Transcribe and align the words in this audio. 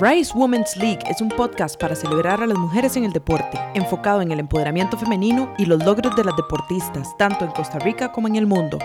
Rise 0.00 0.32
Women's 0.34 0.76
League 0.76 0.98
es 1.08 1.20
un 1.20 1.28
podcast 1.28 1.80
para 1.80 1.94
celebrar 1.94 2.42
a 2.42 2.48
las 2.48 2.58
mujeres 2.58 2.96
en 2.96 3.04
el 3.04 3.12
deporte, 3.12 3.60
enfocado 3.74 4.22
en 4.22 4.32
el 4.32 4.40
empoderamiento 4.40 4.98
femenino 4.98 5.54
y 5.56 5.66
los 5.66 5.84
logros 5.84 6.16
de 6.16 6.24
las 6.24 6.34
deportistas, 6.36 7.16
tanto 7.16 7.44
en 7.44 7.52
Costa 7.52 7.78
Rica 7.78 8.10
como 8.10 8.26
en 8.26 8.34
el 8.34 8.44
mundo. 8.44 8.76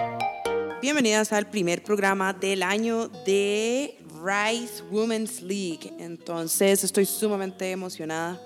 Bienvenidas 0.84 1.34
al 1.34 1.50
primer 1.50 1.82
programa 1.82 2.32
del 2.34 2.62
año 2.62 3.08
de 3.26 3.97
Rise 4.24 4.83
Women's 4.92 5.42
League. 5.42 5.92
Entonces 5.97 6.83
estoy 6.83 7.06
sumamente 7.06 7.71
emocionada 7.71 8.39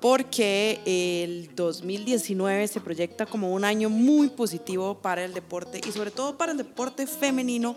porque 0.00 0.80
el 0.84 1.54
2019 1.54 2.68
se 2.68 2.80
proyecta 2.80 3.26
como 3.26 3.52
un 3.52 3.64
año 3.64 3.88
muy 3.88 4.28
positivo 4.28 4.98
para 4.98 5.24
el 5.24 5.32
deporte 5.32 5.80
y 5.86 5.92
sobre 5.92 6.10
todo 6.10 6.36
para 6.36 6.52
el 6.52 6.58
deporte 6.58 7.06
femenino, 7.06 7.76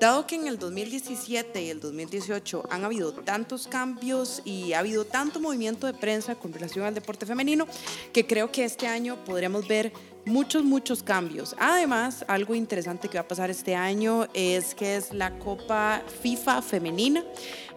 dado 0.00 0.26
que 0.26 0.36
en 0.36 0.46
el 0.46 0.58
2017 0.58 1.62
y 1.62 1.70
el 1.70 1.80
2018 1.80 2.64
han 2.70 2.84
habido 2.84 3.12
tantos 3.12 3.66
cambios 3.66 4.42
y 4.44 4.72
ha 4.74 4.78
habido 4.78 5.04
tanto 5.04 5.40
movimiento 5.40 5.86
de 5.86 5.94
prensa 5.94 6.34
con 6.34 6.52
relación 6.52 6.84
al 6.84 6.94
deporte 6.94 7.26
femenino, 7.26 7.66
que 8.12 8.26
creo 8.26 8.52
que 8.52 8.64
este 8.64 8.86
año 8.86 9.24
podremos 9.24 9.66
ver 9.66 9.92
muchos, 10.26 10.64
muchos 10.64 11.02
cambios. 11.02 11.54
Además, 11.58 12.24
algo 12.28 12.54
interesante 12.54 13.08
que 13.08 13.16
va 13.16 13.22
a 13.22 13.28
pasar 13.28 13.48
este 13.48 13.74
año 13.74 14.26
es 14.34 14.74
que 14.74 14.96
es 14.96 15.14
la 15.14 15.38
Copa 15.38 16.02
FIFA 16.20 16.62
femenina, 16.62 17.22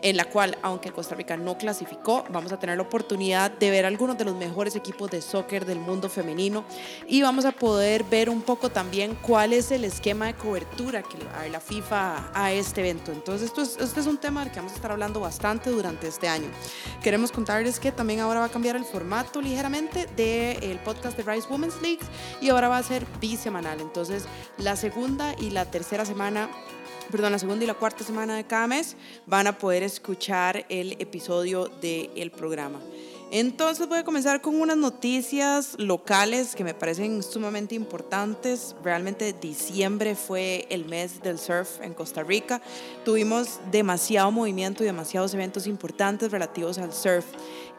en 0.01 0.17
la 0.17 0.25
cual, 0.25 0.57
aunque 0.63 0.91
Costa 0.91 1.15
Rica 1.15 1.37
no 1.37 1.57
clasificó, 1.57 2.25
vamos 2.29 2.51
a 2.51 2.59
tener 2.59 2.77
la 2.77 2.83
oportunidad 2.83 3.51
de 3.51 3.69
ver 3.69 3.85
algunos 3.85 4.17
de 4.17 4.25
los 4.25 4.35
mejores 4.35 4.75
equipos 4.75 5.11
de 5.11 5.21
soccer 5.21 5.65
del 5.65 5.79
mundo 5.79 6.09
femenino 6.09 6.65
y 7.07 7.21
vamos 7.21 7.45
a 7.45 7.51
poder 7.51 8.03
ver 8.03 8.29
un 8.29 8.41
poco 8.41 8.69
también 8.69 9.15
cuál 9.21 9.53
es 9.53 9.71
el 9.71 9.83
esquema 9.83 10.27
de 10.27 10.33
cobertura 10.33 11.03
que 11.03 11.17
va 11.17 11.47
la 11.49 11.59
FIFA 11.59 12.31
a 12.33 12.51
este 12.51 12.81
evento. 12.81 13.11
Entonces, 13.11 13.47
esto 13.47 13.61
es, 13.61 13.77
este 13.77 13.99
es 13.99 14.07
un 14.07 14.17
tema 14.17 14.41
del 14.41 14.51
que 14.51 14.57
vamos 14.57 14.71
a 14.73 14.75
estar 14.75 14.91
hablando 14.91 15.19
bastante 15.19 15.69
durante 15.69 16.07
este 16.07 16.27
año. 16.27 16.47
Queremos 17.03 17.31
contarles 17.31 17.79
que 17.79 17.91
también 17.91 18.21
ahora 18.21 18.39
va 18.39 18.45
a 18.47 18.49
cambiar 18.49 18.75
el 18.75 18.85
formato 18.85 19.41
ligeramente 19.41 20.07
del 20.15 20.79
podcast 20.79 21.15
de 21.17 21.23
Rise 21.23 21.47
Women's 21.49 21.79
League 21.81 21.99
y 22.41 22.49
ahora 22.49 22.67
va 22.67 22.77
a 22.77 22.83
ser 22.83 23.05
bisemanal. 23.19 23.81
Entonces, 23.81 24.25
la 24.57 24.75
segunda 24.75 25.35
y 25.39 25.49
la 25.49 25.65
tercera 25.65 26.05
semana 26.05 26.49
perdón, 27.11 27.31
la 27.31 27.39
segunda 27.39 27.63
y 27.63 27.67
la 27.67 27.73
cuarta 27.73 28.03
semana 28.03 28.35
de 28.35 28.45
cada 28.45 28.67
mes 28.67 28.95
van 29.25 29.47
a 29.47 29.57
poder 29.57 29.83
escuchar 29.83 30.65
el 30.69 30.93
episodio 30.99 31.67
del 31.81 32.31
programa. 32.31 32.79
Entonces 33.31 33.87
voy 33.87 33.99
a 33.99 34.03
comenzar 34.03 34.41
con 34.41 34.59
unas 34.59 34.77
noticias 34.77 35.75
locales 35.77 36.55
que 36.55 36.63
me 36.63 36.73
parecen 36.73 37.21
sumamente 37.21 37.75
importantes. 37.75 38.75
Realmente 38.83 39.33
diciembre 39.33 40.15
fue 40.15 40.65
el 40.71 40.85
mes 40.85 41.21
del 41.21 41.37
surf 41.37 41.79
en 41.81 41.93
Costa 41.93 42.23
Rica. 42.23 42.59
Tuvimos 43.05 43.59
demasiado 43.71 44.31
movimiento 44.31 44.81
y 44.81 44.87
demasiados 44.87 45.35
eventos 45.35 45.67
importantes 45.67 46.31
relativos 46.31 46.79
al 46.79 46.91
surf. 46.91 47.25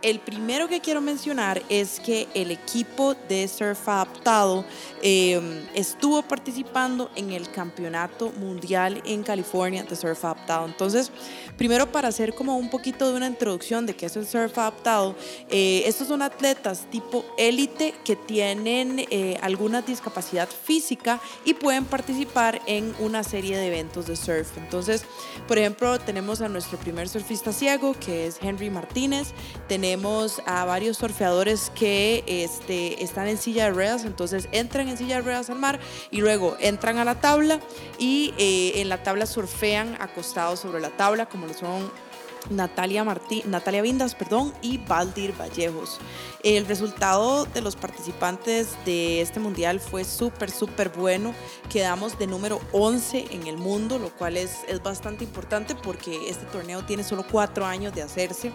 El 0.02 0.18
primero 0.20 0.66
que 0.66 0.80
quiero 0.80 1.02
mencionar 1.02 1.62
es 1.68 2.00
que 2.00 2.26
el 2.32 2.50
equipo 2.50 3.14
de 3.28 3.46
surf 3.46 3.86
adaptado 3.86 4.64
em, 5.02 5.62
estuvo 5.74 6.22
participando 6.22 7.10
en 7.16 7.32
el 7.32 7.50
campeonato 7.50 8.32
mundial 8.32 9.02
en 9.04 9.22
California 9.22 9.82
de 9.82 9.94
surf 9.94 10.24
adaptado. 10.24 10.64
Entonces, 10.64 11.10
primero 11.58 11.92
para 11.92 12.08
hacer 12.08 12.34
como 12.34 12.56
un 12.56 12.70
poquito 12.70 13.10
de 13.10 13.16
una 13.16 13.26
introducción 13.26 13.84
de 13.84 13.94
qué 13.94 14.06
es 14.06 14.16
el 14.16 14.26
surf 14.26 14.56
adaptado, 14.56 15.14
eh, 15.50 15.82
estos 15.84 16.08
son 16.08 16.22
atletas 16.22 16.86
tipo 16.90 17.22
élite 17.36 17.94
que 18.02 18.16
tienen 18.16 19.00
eh, 19.10 19.38
alguna 19.42 19.82
discapacidad 19.82 20.48
física 20.48 21.20
y 21.44 21.52
pueden 21.52 21.84
participar 21.84 22.62
en 22.64 22.94
una 23.00 23.22
serie 23.22 23.58
de 23.58 23.66
eventos 23.66 24.06
de 24.06 24.16
surf. 24.16 24.56
Entonces, 24.56 25.04
por 25.46 25.58
ejemplo, 25.58 25.98
tenemos 25.98 26.40
a 26.40 26.48
nuestro 26.48 26.78
primer 26.78 27.06
surfista 27.06 27.52
ciego 27.52 27.94
que 28.00 28.26
es 28.26 28.38
Henry 28.40 28.70
Martínez. 28.70 29.34
Tenemos 29.68 29.89
tenemos 29.90 30.40
a 30.46 30.64
varios 30.66 30.98
surfeadores 30.98 31.72
que 31.74 32.22
este, 32.28 33.02
están 33.02 33.26
en 33.26 33.36
silla 33.36 33.64
de 33.64 33.70
ruedas, 33.72 34.04
entonces 34.04 34.48
entran 34.52 34.88
en 34.88 34.96
silla 34.96 35.16
de 35.16 35.22
ruedas 35.22 35.50
al 35.50 35.58
mar 35.58 35.80
y 36.12 36.20
luego 36.20 36.56
entran 36.60 36.98
a 36.98 37.04
la 37.04 37.20
tabla 37.20 37.58
y 37.98 38.32
eh, 38.38 38.80
en 38.80 38.88
la 38.88 39.02
tabla 39.02 39.26
surfean 39.26 39.96
acostados 39.98 40.60
sobre 40.60 40.80
la 40.80 40.90
tabla, 40.90 41.26
como 41.26 41.48
lo 41.48 41.54
son 41.54 41.90
Natalia, 42.48 43.04
Martí, 43.04 43.42
Natalia 43.46 43.82
Vindas 43.82 44.14
perdón, 44.14 44.52
y 44.62 44.78
Valdir 44.78 45.34
Vallejos. 45.38 45.98
El 46.42 46.64
resultado 46.66 47.44
de 47.44 47.60
los 47.60 47.76
participantes 47.76 48.68
de 48.86 49.20
este 49.20 49.40
mundial 49.40 49.78
fue 49.78 50.04
súper, 50.04 50.50
súper 50.50 50.88
bueno. 50.88 51.34
Quedamos 51.68 52.18
de 52.18 52.26
número 52.26 52.60
11 52.72 53.26
en 53.32 53.46
el 53.46 53.58
mundo, 53.58 53.98
lo 53.98 54.08
cual 54.10 54.38
es, 54.38 54.60
es 54.66 54.82
bastante 54.82 55.24
importante 55.24 55.74
porque 55.74 56.30
este 56.30 56.46
torneo 56.46 56.82
tiene 56.84 57.04
solo 57.04 57.26
cuatro 57.30 57.66
años 57.66 57.94
de 57.94 58.02
hacerse 58.02 58.52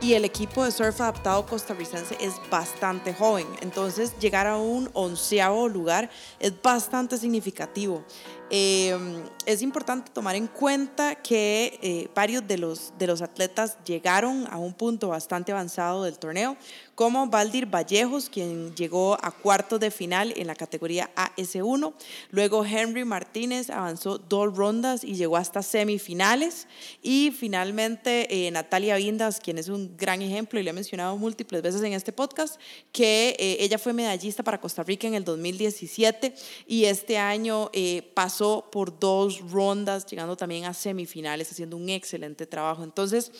y 0.00 0.14
el 0.14 0.24
equipo 0.24 0.64
de 0.64 0.72
surf 0.72 1.00
adaptado 1.00 1.44
costarricense 1.44 2.16
es 2.20 2.34
bastante 2.50 3.12
joven. 3.12 3.46
Entonces, 3.60 4.18
llegar 4.18 4.46
a 4.46 4.56
un 4.56 4.88
onceavo 4.94 5.68
lugar 5.68 6.10
es 6.40 6.54
bastante 6.62 7.18
significativo. 7.18 8.02
Em, 8.48 9.24
es 9.44 9.60
importante 9.60 10.12
tomar 10.12 10.36
en 10.36 10.46
cuenta 10.46 11.16
que 11.16 11.80
eh, 11.82 12.08
varios 12.14 12.46
de 12.46 12.58
los, 12.58 12.92
de 12.96 13.08
los 13.08 13.20
atletas 13.20 13.76
llegaron 13.84 14.46
a 14.50 14.58
un 14.58 14.72
punto 14.72 15.08
bastante 15.08 15.50
avanzado 15.50 16.04
del 16.04 16.16
torneo, 16.18 16.56
como 16.96 17.26
Valdir 17.26 17.66
Vallejos, 17.66 18.30
quien 18.30 18.74
llegó 18.74 19.18
a 19.22 19.30
cuartos 19.30 19.78
de 19.78 19.90
final 19.90 20.32
en 20.34 20.46
la 20.46 20.54
categoría 20.54 21.10
AS1. 21.14 21.92
Luego 22.30 22.64
Henry 22.64 23.04
Martínez 23.04 23.68
avanzó 23.68 24.16
dos 24.16 24.56
rondas 24.56 25.04
y 25.04 25.14
llegó 25.14 25.36
hasta 25.36 25.62
semifinales. 25.62 26.66
Y 27.02 27.32
finalmente 27.38 28.46
eh, 28.46 28.50
Natalia 28.50 28.96
Vindas, 28.96 29.40
quien 29.40 29.58
es 29.58 29.68
un 29.68 29.94
gran 29.98 30.22
ejemplo 30.22 30.58
y 30.58 30.62
le 30.62 30.70
he 30.70 30.72
mencionado 30.72 31.18
múltiples 31.18 31.60
veces 31.60 31.82
en 31.82 31.92
este 31.92 32.12
podcast, 32.12 32.58
que 32.92 33.36
eh, 33.38 33.58
ella 33.60 33.76
fue 33.76 33.92
medallista 33.92 34.42
para 34.42 34.58
Costa 34.58 34.82
Rica 34.82 35.06
en 35.06 35.14
el 35.14 35.24
2017 35.24 36.34
y 36.66 36.86
este 36.86 37.18
año 37.18 37.68
eh, 37.74 38.10
pasó 38.14 38.70
por 38.72 38.98
dos 38.98 39.42
rondas, 39.50 40.06
llegando 40.06 40.34
también 40.34 40.64
a 40.64 40.72
semifinales, 40.72 41.52
haciendo 41.52 41.76
un 41.76 41.90
excelente 41.90 42.46
trabajo. 42.46 42.82
Entonces, 42.82 43.30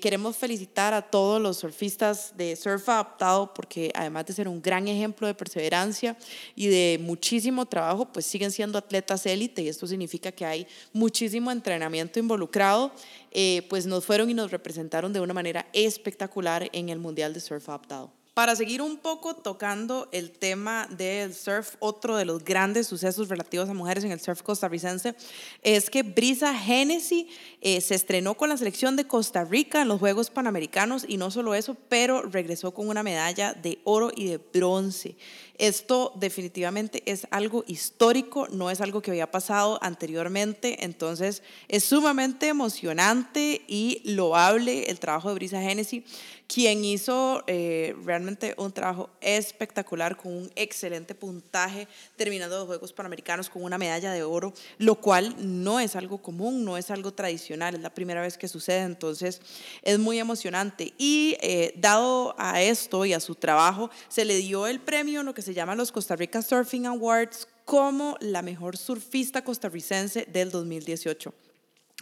queremos 0.00 0.36
felicitar 0.36 0.94
a 0.94 1.02
todos 1.02 1.40
los 1.40 1.58
surfistas 1.58 2.34
de 2.34 2.56
surf 2.56 2.75
adaptado 2.84 3.52
porque 3.54 3.90
además 3.94 4.26
de 4.26 4.32
ser 4.32 4.48
un 4.48 4.60
gran 4.60 4.88
ejemplo 4.88 5.26
de 5.26 5.34
perseverancia 5.34 6.16
y 6.54 6.68
de 6.68 6.98
muchísimo 7.00 7.66
trabajo, 7.66 8.06
pues 8.12 8.26
siguen 8.26 8.50
siendo 8.50 8.78
atletas 8.78 9.26
élite 9.26 9.62
y 9.62 9.68
esto 9.68 9.86
significa 9.86 10.32
que 10.32 10.44
hay 10.44 10.66
muchísimo 10.92 11.50
entrenamiento 11.50 12.18
involucrado, 12.18 12.92
eh, 13.32 13.66
pues 13.68 13.86
nos 13.86 14.04
fueron 14.04 14.30
y 14.30 14.34
nos 14.34 14.50
representaron 14.50 15.12
de 15.12 15.20
una 15.20 15.34
manera 15.34 15.66
espectacular 15.72 16.68
en 16.72 16.88
el 16.88 16.98
Mundial 16.98 17.34
de 17.34 17.40
Surf 17.40 17.68
Adaptado. 17.68 18.12
Para 18.36 18.54
seguir 18.54 18.82
un 18.82 18.98
poco 18.98 19.34
tocando 19.34 20.10
el 20.12 20.30
tema 20.30 20.86
del 20.90 21.32
surf, 21.32 21.76
otro 21.78 22.16
de 22.16 22.26
los 22.26 22.44
grandes 22.44 22.86
sucesos 22.86 23.30
relativos 23.30 23.70
a 23.70 23.72
mujeres 23.72 24.04
en 24.04 24.12
el 24.12 24.20
surf 24.20 24.42
costarricense 24.42 25.14
es 25.62 25.88
que 25.88 26.02
Brisa 26.02 26.52
Hennessy 26.54 27.30
eh, 27.62 27.80
se 27.80 27.94
estrenó 27.94 28.34
con 28.34 28.50
la 28.50 28.58
selección 28.58 28.94
de 28.94 29.06
Costa 29.06 29.46
Rica 29.46 29.80
en 29.80 29.88
los 29.88 30.00
Juegos 30.00 30.28
Panamericanos 30.28 31.06
y 31.08 31.16
no 31.16 31.30
solo 31.30 31.54
eso, 31.54 31.78
pero 31.88 32.20
regresó 32.20 32.74
con 32.74 32.90
una 32.90 33.02
medalla 33.02 33.54
de 33.54 33.78
oro 33.84 34.10
y 34.14 34.26
de 34.26 34.36
bronce. 34.36 35.16
Esto 35.56 36.12
definitivamente 36.16 37.02
es 37.06 37.26
algo 37.30 37.64
histórico, 37.66 38.48
no 38.48 38.70
es 38.70 38.82
algo 38.82 39.00
que 39.00 39.12
había 39.12 39.30
pasado 39.30 39.78
anteriormente, 39.80 40.84
entonces 40.84 41.42
es 41.68 41.84
sumamente 41.84 42.48
emocionante 42.48 43.62
y 43.66 44.02
loable 44.04 44.90
el 44.90 45.00
trabajo 45.00 45.30
de 45.30 45.36
Brisa 45.36 45.62
Hennessy 45.62 46.04
quien 46.46 46.84
hizo 46.84 47.42
eh, 47.46 47.94
realmente 48.04 48.54
un 48.58 48.72
trabajo 48.72 49.10
espectacular 49.20 50.16
con 50.16 50.32
un 50.32 50.50
excelente 50.54 51.14
puntaje, 51.14 51.88
terminando 52.16 52.58
los 52.58 52.66
Juegos 52.66 52.92
Panamericanos 52.92 53.50
con 53.50 53.62
una 53.62 53.78
medalla 53.78 54.12
de 54.12 54.22
oro, 54.22 54.52
lo 54.78 54.96
cual 54.96 55.34
no 55.38 55.80
es 55.80 55.96
algo 55.96 56.18
común, 56.18 56.64
no 56.64 56.76
es 56.76 56.90
algo 56.90 57.12
tradicional, 57.12 57.74
es 57.74 57.80
la 57.80 57.94
primera 57.94 58.20
vez 58.20 58.38
que 58.38 58.48
sucede, 58.48 58.82
entonces 58.82 59.40
es 59.82 59.98
muy 59.98 60.18
emocionante. 60.18 60.94
Y 60.98 61.36
eh, 61.40 61.74
dado 61.76 62.34
a 62.38 62.62
esto 62.62 63.04
y 63.04 63.12
a 63.12 63.20
su 63.20 63.34
trabajo, 63.34 63.90
se 64.08 64.24
le 64.24 64.36
dio 64.36 64.66
el 64.66 64.80
premio, 64.80 65.22
lo 65.22 65.34
que 65.34 65.42
se 65.42 65.54
llama 65.54 65.74
los 65.74 65.92
Costa 65.92 66.16
Rica 66.16 66.42
Surfing 66.42 66.86
Awards, 66.86 67.48
como 67.64 68.16
la 68.20 68.42
mejor 68.42 68.76
surfista 68.76 69.42
costarricense 69.42 70.26
del 70.30 70.52
2018. 70.52 71.45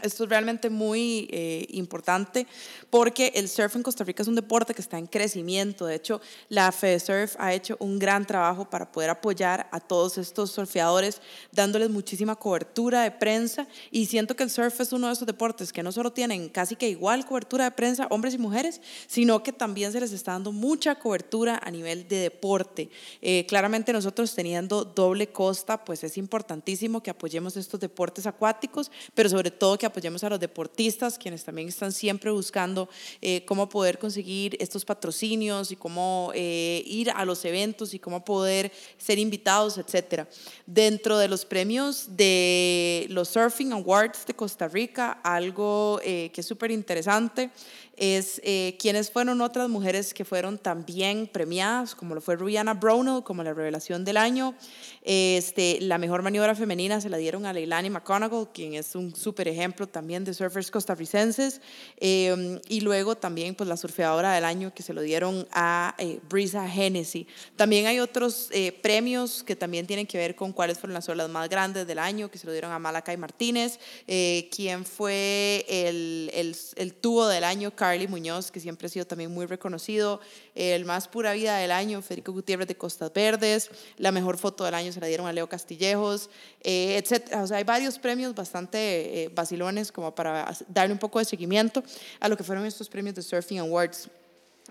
Esto 0.02 0.24
es 0.24 0.30
realmente 0.30 0.70
muy 0.70 1.28
eh, 1.30 1.66
importante 1.70 2.48
porque 2.90 3.30
el 3.36 3.48
surf 3.48 3.76
en 3.76 3.84
Costa 3.84 4.02
Rica 4.02 4.24
es 4.24 4.28
un 4.28 4.34
deporte 4.34 4.74
que 4.74 4.82
está 4.82 4.98
en 4.98 5.06
crecimiento. 5.06 5.86
De 5.86 5.94
hecho, 5.94 6.20
la 6.48 6.72
FEDESURF 6.72 7.36
ha 7.38 7.54
hecho 7.54 7.76
un 7.78 8.00
gran 8.00 8.26
trabajo 8.26 8.68
para 8.68 8.90
poder 8.90 9.10
apoyar 9.10 9.68
a 9.70 9.78
todos 9.78 10.18
estos 10.18 10.50
surfeadores, 10.50 11.22
dándoles 11.52 11.90
muchísima 11.90 12.34
cobertura 12.34 13.02
de 13.02 13.12
prensa. 13.12 13.68
Y 13.92 14.06
siento 14.06 14.34
que 14.34 14.42
el 14.42 14.50
surf 14.50 14.80
es 14.80 14.92
uno 14.92 15.06
de 15.06 15.12
esos 15.12 15.28
deportes 15.28 15.72
que 15.72 15.84
no 15.84 15.92
solo 15.92 16.12
tienen 16.12 16.48
casi 16.48 16.74
que 16.74 16.88
igual 16.88 17.24
cobertura 17.24 17.62
de 17.62 17.70
prensa, 17.70 18.08
hombres 18.10 18.34
y 18.34 18.38
mujeres, 18.38 18.80
sino 19.06 19.44
que 19.44 19.52
también 19.52 19.92
se 19.92 20.00
les 20.00 20.10
está 20.10 20.32
dando 20.32 20.50
mucha 20.50 20.96
cobertura 20.96 21.60
a 21.62 21.70
nivel 21.70 22.08
de 22.08 22.16
deporte. 22.16 22.90
Eh, 23.22 23.46
claramente 23.46 23.92
nosotros 23.92 24.34
teniendo 24.34 24.84
doble 24.84 25.28
costa, 25.28 25.84
pues 25.84 26.02
es 26.02 26.18
importantísimo 26.18 27.00
que 27.00 27.10
apoyemos 27.10 27.56
estos 27.56 27.78
deportes 27.78 28.26
acuáticos, 28.26 28.90
pero 29.14 29.28
sobre 29.28 29.52
todo 29.52 29.78
que 29.78 29.83
apoyemos 29.86 30.24
a 30.24 30.30
los 30.30 30.40
deportistas, 30.40 31.18
quienes 31.18 31.44
también 31.44 31.68
están 31.68 31.92
siempre 31.92 32.30
buscando 32.30 32.88
eh, 33.20 33.44
cómo 33.44 33.68
poder 33.68 33.98
conseguir 33.98 34.56
estos 34.60 34.84
patrocinios 34.84 35.70
y 35.72 35.76
cómo 35.76 36.32
eh, 36.34 36.82
ir 36.86 37.10
a 37.10 37.24
los 37.24 37.44
eventos 37.44 37.94
y 37.94 37.98
cómo 37.98 38.24
poder 38.24 38.72
ser 38.98 39.18
invitados, 39.18 39.78
etc. 39.78 40.26
Dentro 40.66 41.18
de 41.18 41.28
los 41.28 41.44
premios 41.44 42.16
de 42.16 43.06
los 43.10 43.28
Surfing 43.28 43.72
Awards 43.72 44.26
de 44.26 44.34
Costa 44.34 44.68
Rica, 44.68 45.20
algo 45.22 46.00
que 46.02 46.32
es 46.34 46.46
súper 46.46 46.70
interesante 46.70 47.50
es 47.96 48.40
eh, 48.44 48.76
quiénes 48.78 49.10
fueron 49.10 49.40
otras 49.40 49.68
mujeres 49.68 50.14
que 50.14 50.24
fueron 50.24 50.58
también 50.58 51.26
premiadas, 51.26 51.94
como 51.94 52.14
lo 52.14 52.20
fue 52.20 52.36
Rihanna 52.36 52.74
Brownell, 52.74 53.22
como 53.22 53.42
la 53.42 53.54
revelación 53.54 54.04
del 54.04 54.16
año. 54.16 54.54
Este, 55.02 55.78
la 55.80 55.98
mejor 55.98 56.22
maniobra 56.22 56.54
femenina 56.54 57.00
se 57.00 57.08
la 57.08 57.18
dieron 57.18 57.46
a 57.46 57.52
Leilani 57.52 57.90
McConaughey, 57.90 58.46
quien 58.52 58.74
es 58.74 58.94
un 58.94 59.14
súper 59.14 59.48
ejemplo 59.48 59.86
también 59.86 60.24
de 60.24 60.34
surfers 60.34 60.70
costarricenses. 60.70 61.60
Em, 61.98 62.58
y 62.68 62.80
luego 62.80 63.16
también 63.16 63.54
pues, 63.54 63.68
la 63.68 63.76
surfeadora 63.76 64.32
del 64.32 64.44
año 64.44 64.72
que 64.74 64.82
se 64.82 64.92
lo 64.92 65.02
dieron 65.02 65.46
a 65.52 65.94
eh, 65.98 66.20
Brisa 66.28 66.66
Hennessy. 66.66 67.26
También 67.56 67.86
hay 67.86 68.00
otros 68.00 68.48
eh, 68.52 68.72
premios 68.72 69.42
que 69.42 69.56
también 69.56 69.86
tienen 69.86 70.06
que 70.06 70.18
ver 70.18 70.34
con 70.34 70.52
cuáles 70.52 70.78
fueron 70.78 70.94
las 70.94 71.08
olas 71.08 71.28
más 71.28 71.48
grandes 71.48 71.86
del 71.86 71.98
año, 71.98 72.30
que 72.30 72.38
se 72.38 72.46
lo 72.46 72.52
dieron 72.52 72.72
a 72.72 72.78
Malakai 72.78 73.16
Martínez, 73.16 73.78
eh, 74.06 74.48
quien 74.54 74.84
fue 74.84 75.64
el, 75.68 76.30
el, 76.34 76.56
el 76.76 76.94
tubo 76.94 77.28
del 77.28 77.44
año, 77.44 77.74
Carly 77.84 78.08
Muñoz, 78.08 78.50
que 78.50 78.60
siempre 78.60 78.86
ha 78.86 78.88
sido 78.88 79.06
también 79.06 79.30
muy 79.30 79.44
reconocido, 79.44 80.18
el 80.54 80.86
más 80.86 81.06
pura 81.06 81.34
vida 81.34 81.58
del 81.58 81.70
año, 81.70 82.00
Federico 82.00 82.32
Gutiérrez 82.32 82.66
de 82.66 82.76
Costas 82.76 83.12
Verdes, 83.12 83.70
la 83.98 84.10
mejor 84.10 84.38
foto 84.38 84.64
del 84.64 84.72
año 84.72 84.90
se 84.90 85.00
la 85.00 85.06
dieron 85.06 85.26
a 85.26 85.34
Leo 85.34 85.50
Castillejos, 85.50 86.30
eh, 86.62 86.96
etc. 86.96 87.34
O 87.42 87.46
sea, 87.46 87.58
hay 87.58 87.64
varios 87.64 87.98
premios 87.98 88.34
bastante 88.34 89.24
eh, 89.24 89.30
vacilones 89.34 89.92
como 89.92 90.14
para 90.14 90.56
darle 90.66 90.94
un 90.94 90.98
poco 90.98 91.18
de 91.18 91.26
seguimiento 91.26 91.84
a 92.20 92.28
lo 92.30 92.38
que 92.38 92.42
fueron 92.42 92.64
estos 92.64 92.88
premios 92.88 93.16
de 93.16 93.22
Surfing 93.22 93.58
Awards. 93.58 94.08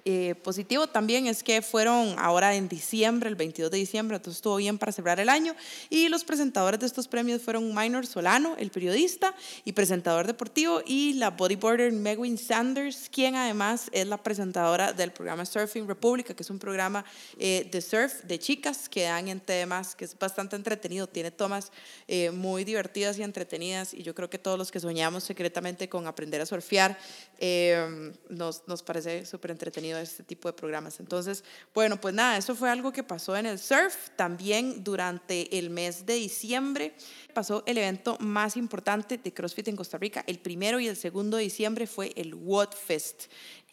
Eh, 0.05 0.35
positivo 0.43 0.87
también 0.87 1.27
es 1.27 1.43
que 1.43 1.61
fueron 1.61 2.15
ahora 2.17 2.55
en 2.55 2.67
diciembre, 2.67 3.29
el 3.29 3.35
22 3.35 3.71
de 3.71 3.77
diciembre, 3.77 4.17
entonces 4.17 4.39
estuvo 4.39 4.57
bien 4.57 4.77
para 4.77 4.91
cerrar 4.91 5.19
el 5.21 5.29
año. 5.29 5.55
Y 5.89 6.09
los 6.09 6.25
presentadores 6.25 6.81
de 6.81 6.87
estos 6.87 7.07
premios 7.07 7.41
fueron 7.41 7.73
Minor 7.73 8.05
Solano, 8.05 8.55
el 8.57 8.69
periodista 8.69 9.33
y 9.63 9.71
presentador 9.71 10.27
deportivo, 10.27 10.81
y 10.85 11.13
la 11.13 11.29
bodyboarder 11.29 11.93
Megwin 11.93 12.37
Sanders, 12.37 13.09
quien 13.09 13.35
además 13.35 13.89
es 13.93 14.05
la 14.05 14.21
presentadora 14.21 14.91
del 14.91 15.11
programa 15.11 15.45
Surfing 15.45 15.87
República, 15.87 16.33
que 16.33 16.43
es 16.43 16.49
un 16.49 16.59
programa 16.59 17.05
eh, 17.39 17.69
de 17.71 17.81
surf 17.81 18.23
de 18.23 18.39
chicas 18.39 18.89
que 18.89 19.03
dan 19.03 19.29
en 19.29 19.39
temas 19.39 19.95
que 19.95 20.03
es 20.03 20.19
bastante 20.19 20.57
entretenido, 20.57 21.07
tiene 21.07 21.31
tomas 21.31 21.71
eh, 22.09 22.29
muy 22.31 22.65
divertidas 22.65 23.17
y 23.17 23.23
entretenidas, 23.23 23.93
y 23.93 24.03
yo 24.03 24.13
creo 24.13 24.29
que 24.29 24.37
todos 24.37 24.57
los 24.57 24.69
que 24.69 24.81
soñamos 24.81 25.23
secretamente 25.23 25.87
con 25.87 26.07
aprender 26.07 26.41
a 26.41 26.45
surfear, 26.45 26.97
nos, 28.29 28.67
nos 28.67 28.83
parece 28.83 29.25
súper 29.25 29.51
entretenido 29.51 29.92
este 30.01 30.23
tipo 30.23 30.47
de 30.47 30.53
programas. 30.53 30.99
Entonces, 30.99 31.43
bueno, 31.73 31.99
pues 31.99 32.13
nada, 32.13 32.37
eso 32.37 32.55
fue 32.55 32.69
algo 32.69 32.91
que 32.91 33.03
pasó 33.03 33.35
en 33.35 33.45
el 33.45 33.59
surf. 33.59 34.09
También 34.15 34.83
durante 34.83 35.57
el 35.57 35.69
mes 35.69 36.05
de 36.05 36.15
diciembre 36.15 36.95
pasó 37.33 37.63
el 37.65 37.77
evento 37.77 38.17
más 38.19 38.55
importante 38.57 39.17
de 39.17 39.33
CrossFit 39.33 39.67
en 39.67 39.75
Costa 39.75 39.97
Rica. 39.97 40.23
El 40.27 40.39
primero 40.39 40.79
y 40.79 40.87
el 40.87 40.95
segundo 40.95 41.37
de 41.37 41.43
diciembre 41.43 41.87
fue 41.87 42.13
el 42.15 42.35
Fest. 42.73 43.25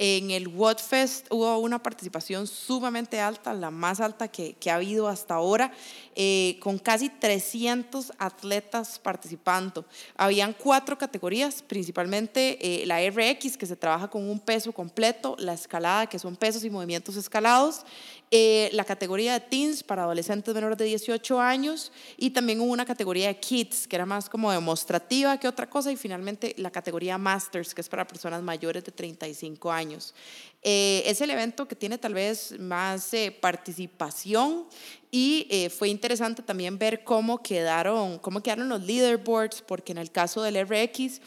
En 0.02 0.30
el 0.30 0.50
Fest 0.78 1.26
hubo 1.28 1.58
una 1.58 1.82
participación 1.82 2.46
sumamente 2.46 3.20
alta, 3.20 3.52
la 3.52 3.70
más 3.70 4.00
alta 4.00 4.28
que, 4.28 4.54
que 4.54 4.70
ha 4.70 4.76
habido 4.76 5.08
hasta 5.08 5.34
ahora, 5.34 5.72
eh, 6.16 6.58
con 6.60 6.78
casi 6.78 7.10
300 7.10 8.12
atletas 8.18 8.98
participando. 8.98 9.84
Habían 10.16 10.54
cuatro 10.54 10.96
categorías, 10.96 11.62
principalmente 11.62 12.82
eh, 12.82 12.86
la 12.86 12.98
RX, 13.00 13.58
que 13.58 13.66
se 13.66 13.76
trabaja 13.76 14.08
con 14.08 14.28
un 14.28 14.40
peso 14.40 14.72
completo, 14.72 15.36
la 15.38 15.52
escalada, 15.52 16.06
que 16.06 16.18
son 16.18 16.34
pesos 16.34 16.64
y 16.64 16.70
movimientos 16.70 17.16
escalados, 17.16 17.84
eh, 18.32 18.70
la 18.72 18.84
categoría 18.84 19.32
de 19.32 19.40
teens 19.40 19.82
para 19.82 20.04
adolescentes 20.04 20.54
menores 20.54 20.78
de 20.78 20.84
18 20.84 21.40
años 21.40 21.90
y 22.16 22.30
también 22.30 22.60
hubo 22.60 22.72
una 22.72 22.84
categoría 22.84 23.26
de 23.26 23.40
kids 23.50 23.88
que 23.88 23.96
era 23.96 24.06
más 24.06 24.28
como 24.28 24.52
demostrativa 24.52 25.36
que 25.36 25.48
otra 25.48 25.68
cosa 25.68 25.90
y 25.90 25.96
finalmente 25.96 26.54
la 26.56 26.70
categoría 26.70 27.18
masters 27.18 27.74
que 27.74 27.80
es 27.80 27.88
para 27.88 28.06
personas 28.06 28.44
mayores 28.44 28.84
de 28.84 28.92
35 28.92 29.72
años. 29.72 30.14
Eh, 30.62 31.02
es 31.04 31.20
el 31.20 31.30
evento 31.30 31.66
que 31.66 31.74
tiene 31.74 31.98
tal 31.98 32.14
vez 32.14 32.54
más 32.60 33.12
eh, 33.12 33.36
participación 33.40 34.66
y 35.10 35.46
eh, 35.50 35.70
fue 35.70 35.88
interesante 35.88 36.42
también 36.42 36.78
ver 36.78 37.04
cómo 37.04 37.42
quedaron, 37.42 38.18
cómo 38.18 38.42
quedaron 38.42 38.68
los 38.68 38.82
leaderboards, 38.82 39.62
porque 39.62 39.92
en 39.92 39.98
el 39.98 40.10
caso 40.10 40.42
del 40.42 40.66
RX, 40.66 41.20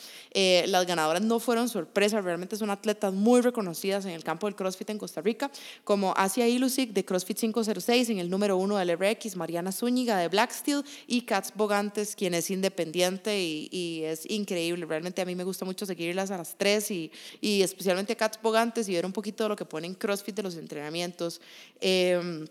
las 0.68 0.86
ganadoras 0.88 1.22
no 1.22 1.40
fueron 1.40 1.70
sorpresas, 1.70 2.24
realmente 2.24 2.56
son 2.56 2.70
atletas 2.70 3.14
muy 3.14 3.42
reconocidas 3.42 4.06
en 4.06 4.12
el 4.12 4.24
campo 4.24 4.48
del 4.48 4.56
CrossFit 4.56 4.90
en 4.90 4.98
Costa 4.98 5.22
Rica, 5.22 5.52
como 5.84 6.14
Asia 6.18 6.48
Ilusic 6.48 6.92
de 6.92 7.06
CrossFit 7.06 7.38
506 7.38 8.10
en 8.10 8.20
el 8.20 8.30
número 8.30 8.58
uno 8.58 8.78
del 8.78 8.98
RX, 8.98 9.36
Mariana 9.36 9.72
Zúñiga 9.72 10.18
de 10.18 10.28
Black 10.28 10.52
Steel 10.52 10.84
y 11.08 11.22
Katz 11.22 11.52
Bogantes, 11.56 12.16
quien 12.16 12.34
es 12.34 12.50
independiente 12.50 13.42
y, 13.42 14.04
es 14.04 14.30
increíble. 14.30 14.86
Realmente 14.86 15.22
a 15.22 15.26
mí 15.26 15.36
me 15.36 15.44
gusta 15.44 15.66
mucho 15.66 15.86
seguirlas 15.86 16.32
a 16.32 16.38
las 16.38 16.58
tres 16.58 16.90
y, 16.92 17.12
y 17.42 17.62
especialmente 17.62 18.16
Katz 18.16 18.40
Bogantes 18.42 18.90
y 18.90 18.94
ver 18.94 19.06
un 19.06 19.14
poquito 19.14 19.44
de 19.44 19.50
lo 19.50 19.56
que 19.56 19.66
ponen 19.66 19.94
CrossFit 19.94 20.36
de 20.36 20.44
los 20.44 20.56
entrenamientos. 20.56 21.42
Eh, 21.80 22.46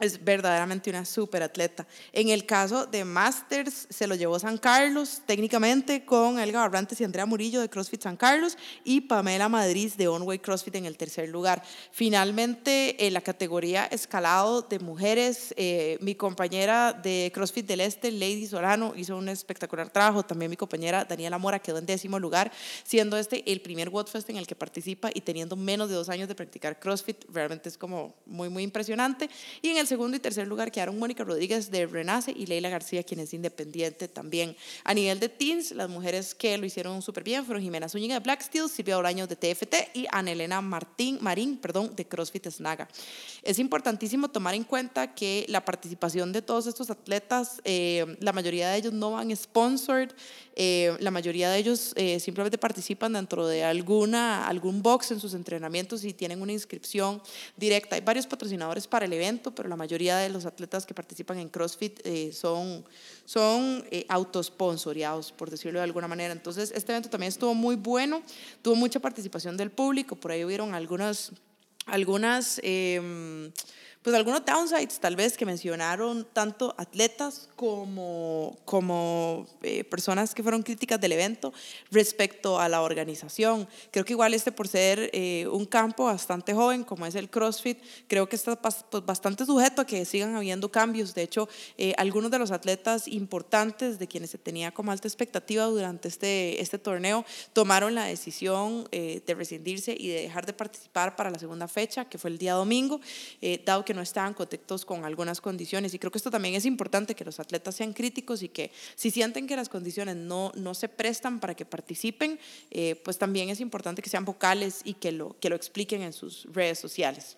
es 0.00 0.24
verdaderamente 0.24 0.90
una 0.90 1.04
súper 1.04 1.42
atleta. 1.42 1.86
En 2.12 2.28
el 2.28 2.46
caso 2.46 2.86
de 2.86 3.04
Masters, 3.04 3.86
se 3.90 4.08
lo 4.08 4.16
llevó 4.16 4.38
San 4.40 4.58
Carlos, 4.58 5.22
técnicamente 5.24 6.04
con 6.04 6.40
Elga 6.40 6.60
Barrantes 6.60 7.00
y 7.00 7.04
Andrea 7.04 7.26
Murillo 7.26 7.60
de 7.60 7.68
CrossFit 7.68 8.02
San 8.02 8.16
Carlos 8.16 8.58
y 8.82 9.02
Pamela 9.02 9.48
Madrid 9.48 9.92
de 9.96 10.08
Onway 10.08 10.40
CrossFit 10.40 10.74
en 10.74 10.86
el 10.86 10.96
tercer 10.96 11.28
lugar. 11.28 11.62
Finalmente, 11.92 13.06
en 13.06 13.14
la 13.14 13.20
categoría 13.20 13.86
escalado 13.86 14.62
de 14.62 14.80
mujeres, 14.80 15.54
eh, 15.56 15.96
mi 16.00 16.16
compañera 16.16 16.92
de 16.92 17.30
CrossFit 17.32 17.66
del 17.66 17.80
Este, 17.80 18.10
Lady 18.10 18.46
Solano, 18.48 18.94
hizo 18.96 19.16
un 19.16 19.28
espectacular 19.28 19.90
trabajo. 19.90 20.24
También 20.24 20.50
mi 20.50 20.56
compañera 20.56 21.04
Daniela 21.04 21.38
Mora 21.38 21.60
quedó 21.60 21.78
en 21.78 21.86
décimo 21.86 22.18
lugar, 22.18 22.50
siendo 22.82 23.16
este 23.16 23.44
el 23.50 23.60
primer 23.60 23.90
Wotfest 23.90 24.28
en 24.30 24.36
el 24.36 24.46
que 24.46 24.56
participa 24.56 25.10
y 25.14 25.20
teniendo 25.20 25.54
menos 25.54 25.88
de 25.88 25.94
dos 25.94 26.08
años 26.08 26.26
de 26.26 26.34
practicar 26.34 26.80
CrossFit. 26.80 27.24
Realmente 27.32 27.68
es 27.68 27.78
como 27.78 28.14
muy, 28.26 28.48
muy 28.48 28.64
impresionante. 28.64 29.30
Y 29.62 29.68
en 29.68 29.76
el 29.76 29.83
segundo 29.86 30.16
y 30.16 30.20
tercer 30.20 30.46
lugar 30.46 30.70
quedaron 30.70 30.98
Mónica 30.98 31.24
Rodríguez 31.24 31.70
de 31.70 31.86
Renace 31.86 32.32
y 32.32 32.46
Leila 32.46 32.68
García, 32.68 33.02
quien 33.02 33.20
es 33.20 33.34
independiente 33.34 34.08
también. 34.08 34.56
A 34.84 34.94
nivel 34.94 35.20
de 35.20 35.28
teens, 35.28 35.72
las 35.72 35.88
mujeres 35.88 36.34
que 36.34 36.56
lo 36.58 36.66
hicieron 36.66 37.02
súper 37.02 37.24
bien 37.24 37.44
fueron 37.44 37.62
Jimena 37.62 37.88
Zúñiga 37.88 38.14
de 38.14 38.20
Black 38.20 38.42
Steel, 38.42 38.68
Silvia 38.68 38.98
Oraño 38.98 39.26
de 39.26 39.36
TFT 39.36 39.74
y 39.94 40.06
Anelena 40.10 40.60
Martín, 40.60 41.18
Marín 41.20 41.58
perdón, 41.58 41.94
de 41.94 42.06
CrossFit 42.06 42.48
Snaga. 42.48 42.88
Es 43.42 43.58
importantísimo 43.58 44.28
tomar 44.28 44.54
en 44.54 44.64
cuenta 44.64 45.14
que 45.14 45.46
la 45.48 45.64
participación 45.64 46.32
de 46.32 46.42
todos 46.42 46.66
estos 46.66 46.90
atletas, 46.90 47.60
eh, 47.64 48.16
la 48.20 48.32
mayoría 48.32 48.70
de 48.70 48.78
ellos 48.78 48.92
no 48.92 49.12
van 49.12 49.34
sponsored, 49.36 50.10
eh, 50.56 50.96
la 51.00 51.10
mayoría 51.10 51.50
de 51.50 51.58
ellos 51.58 51.92
eh, 51.96 52.20
simplemente 52.20 52.58
participan 52.58 53.12
dentro 53.14 53.46
de 53.46 53.64
alguna, 53.64 54.46
algún 54.46 54.82
box 54.82 55.10
en 55.10 55.20
sus 55.20 55.34
entrenamientos 55.34 56.04
y 56.04 56.12
tienen 56.12 56.40
una 56.40 56.52
inscripción 56.52 57.20
directa. 57.56 57.96
Hay 57.96 58.02
varios 58.02 58.26
patrocinadores 58.26 58.86
para 58.86 59.06
el 59.06 59.12
evento, 59.12 59.52
pero 59.54 59.68
la 59.68 59.73
mayoría 59.76 60.16
de 60.18 60.28
los 60.28 60.46
atletas 60.46 60.86
que 60.86 60.94
participan 60.94 61.38
en 61.38 61.48
CrossFit 61.48 62.00
eh, 62.04 62.32
son, 62.32 62.84
son 63.24 63.84
autosponsoriados, 64.08 65.32
por 65.32 65.50
decirlo 65.50 65.78
de 65.80 65.84
alguna 65.84 66.08
manera. 66.08 66.32
Entonces, 66.32 66.72
este 66.74 66.92
evento 66.92 67.10
también 67.10 67.28
estuvo 67.28 67.54
muy 67.54 67.76
bueno, 67.76 68.22
tuvo 68.62 68.74
mucha 68.74 69.00
participación 69.00 69.56
del 69.56 69.70
público, 69.70 70.16
por 70.16 70.32
ahí 70.32 70.44
hubieron 70.44 70.74
algunas, 70.74 71.32
algunas 71.86 72.60
em, 72.62 73.52
pues 74.04 74.14
algunos 74.14 74.44
downsides 74.44 75.00
tal 75.00 75.16
vez 75.16 75.34
que 75.34 75.46
mencionaron 75.46 76.26
tanto 76.30 76.74
atletas 76.76 77.48
como, 77.56 78.54
como 78.66 79.46
eh, 79.62 79.82
personas 79.82 80.34
que 80.34 80.42
fueron 80.42 80.62
críticas 80.62 81.00
del 81.00 81.12
evento 81.12 81.54
respecto 81.90 82.60
a 82.60 82.68
la 82.68 82.82
organización. 82.82 83.66
Creo 83.90 84.04
que 84.04 84.12
igual 84.12 84.34
este 84.34 84.52
por 84.52 84.68
ser 84.68 85.08
eh, 85.14 85.48
un 85.50 85.64
campo 85.64 86.04
bastante 86.04 86.52
joven 86.52 86.84
como 86.84 87.06
es 87.06 87.14
el 87.14 87.30
CrossFit, 87.30 87.78
creo 88.06 88.28
que 88.28 88.36
está 88.36 88.60
pues, 88.60 88.84
bastante 89.06 89.46
sujeto 89.46 89.80
a 89.80 89.86
que 89.86 90.04
sigan 90.04 90.36
habiendo 90.36 90.70
cambios. 90.70 91.14
De 91.14 91.22
hecho, 91.22 91.48
eh, 91.78 91.94
algunos 91.96 92.30
de 92.30 92.38
los 92.38 92.50
atletas 92.50 93.08
importantes 93.08 93.98
de 93.98 94.06
quienes 94.06 94.28
se 94.28 94.36
tenía 94.36 94.70
como 94.70 94.92
alta 94.92 95.08
expectativa 95.08 95.64
durante 95.64 96.08
este, 96.08 96.60
este 96.60 96.78
torneo 96.78 97.24
tomaron 97.54 97.94
la 97.94 98.04
decisión 98.04 98.86
de 98.90 99.34
rescindirse 99.34 99.96
y 99.98 100.08
de 100.08 100.22
dejar 100.22 100.44
de 100.44 100.52
participar 100.52 101.16
para 101.16 101.30
la 101.30 101.38
segunda 101.38 101.68
fecha, 101.68 102.04
que 102.04 102.18
fue 102.18 102.30
el 102.30 102.38
día 102.38 102.52
domingo, 102.52 103.00
dado 103.64 103.84
que 103.84 103.93
no 103.94 104.02
estaban 104.02 104.34
contactos 104.34 104.84
con 104.84 105.04
algunas 105.04 105.40
condiciones. 105.40 105.94
Y 105.94 105.98
creo 105.98 106.10
que 106.10 106.18
esto 106.18 106.30
también 106.30 106.54
es 106.54 106.66
importante, 106.66 107.14
que 107.14 107.24
los 107.24 107.40
atletas 107.40 107.76
sean 107.76 107.92
críticos 107.92 108.42
y 108.42 108.48
que 108.48 108.70
si 108.94 109.10
sienten 109.10 109.46
que 109.46 109.56
las 109.56 109.68
condiciones 109.68 110.16
no, 110.16 110.52
no 110.56 110.74
se 110.74 110.88
prestan 110.88 111.40
para 111.40 111.54
que 111.54 111.64
participen, 111.64 112.38
eh, 112.70 113.00
pues 113.04 113.18
también 113.18 113.48
es 113.48 113.60
importante 113.60 114.02
que 114.02 114.10
sean 114.10 114.24
vocales 114.24 114.80
y 114.84 114.94
que 114.94 115.12
lo, 115.12 115.36
que 115.40 115.48
lo 115.48 115.56
expliquen 115.56 116.02
en 116.02 116.12
sus 116.12 116.46
redes 116.52 116.78
sociales. 116.78 117.36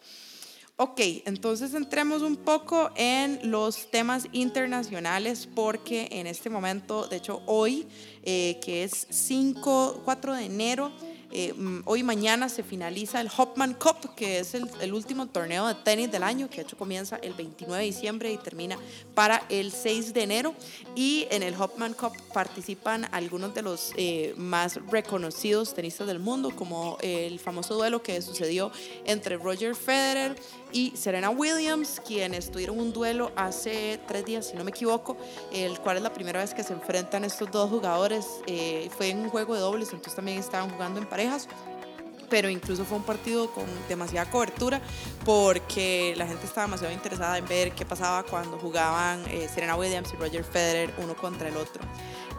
Ok, 0.79 1.01
entonces 1.25 1.73
entremos 1.73 2.21
un 2.21 2.37
poco 2.37 2.91
en 2.97 3.51
los 3.51 3.91
temas 3.91 4.27
internacionales 4.33 5.49
porque 5.55 6.07
en 6.11 6.27
este 6.27 6.51
momento, 6.51 7.07
de 7.07 7.17
hecho 7.17 7.41
hoy, 7.47 7.87
eh, 8.23 8.59
que 8.63 8.85
es 8.85 9.07
5, 9.09 10.03
4 10.05 10.35
de 10.35 10.45
enero, 10.45 10.93
eh, 11.33 11.53
mm, 11.53 11.81
hoy 11.85 12.03
mañana 12.03 12.49
se 12.49 12.63
finaliza 12.63 13.21
el 13.21 13.31
Hopman 13.37 13.75
Cup, 13.75 14.15
que 14.15 14.39
es 14.39 14.55
el, 14.55 14.69
el, 14.81 14.95
último 14.95 15.27
torneo 15.27 15.67
de 15.67 15.75
tenis 15.75 16.11
del 16.11 16.23
año, 16.23 16.49
que 16.49 16.57
de 16.57 16.63
hecho 16.63 16.77
comienza 16.77 17.17
el 17.17 17.35
29 17.35 17.79
de 17.79 17.87
diciembre 17.87 18.33
y 18.33 18.39
termina 18.39 18.79
para 19.15 19.43
el 19.49 19.73
6 19.73 20.15
de 20.15 20.23
enero. 20.23 20.55
Y 20.95 21.27
en 21.31 21.43
el 21.43 21.55
Hopman 21.61 21.95
Cup 21.95 22.13
participan 22.33 23.09
algunos 23.13 23.55
de 23.55 23.63
los 23.63 23.93
eh, 23.97 24.35
más 24.37 24.77
reconocidos 24.91 25.75
tenistas 25.75 26.07
del 26.07 26.19
mundo, 26.19 26.55
como 26.55 26.99
el 27.03 27.39
famoso 27.41 27.75
duelo 27.75 28.03
que 28.03 28.23
sucedió 28.23 28.71
entre 29.05 29.37
Roger 29.37 29.75
Federer 29.75 30.37
y 30.73 30.93
Serena 30.97 31.31
Williams, 31.31 32.01
quienes 32.05 32.51
tuvieron 32.51 32.79
un 32.79 32.93
duelo 32.93 33.33
hace 33.37 34.01
tres 34.07 34.25
días, 34.25 34.47
si 34.47 34.57
no 34.57 34.65
me 34.65 34.71
equivoco, 34.71 35.17
el 35.53 35.79
cual 35.81 35.97
es 35.97 36.03
la 36.03 36.13
primera 36.13 36.41
vez 36.41 36.55
que 36.55 36.63
se 36.63 36.73
enfrentan 36.73 37.25
estos 37.25 37.51
dos 37.51 37.71
jugadores. 37.71 38.27
Eh, 38.47 38.91
fue 38.97 39.11
en 39.11 39.21
un 39.21 39.29
juego 39.29 39.55
de 39.55 39.61
dobles, 39.61 39.89
entonces 39.89 40.15
también 40.15 40.39
estaban 40.39 40.71
jugando 40.71 41.01
en 41.01 41.07
parejas 41.17 41.49
pero 42.29 42.51
incluso 42.51 42.85
fue 42.85 42.99
un 42.99 43.05
partido 43.05 43.51
con 43.51 43.65
demasiada 43.89 44.31
cobertura 44.31 44.81
porque 45.25 46.15
la 46.17 46.27
gente 46.27 46.45
estaba 46.45 46.67
demasiado 46.67 46.93
interesada 46.93 47.39
en 47.39 47.47
ver 47.47 47.73
qué 47.73 47.87
pasaba 47.87 48.23
cuando 48.25 48.59
jugaban 48.59 49.23
eh, 49.29 49.49
Serena 49.53 49.77
Williams 49.77 50.13
y 50.13 50.17
Roger 50.17 50.45
Federer 50.45 50.93
uno 50.99 51.15
contra 51.15 51.49
el 51.49 51.57
otro. 51.57 51.83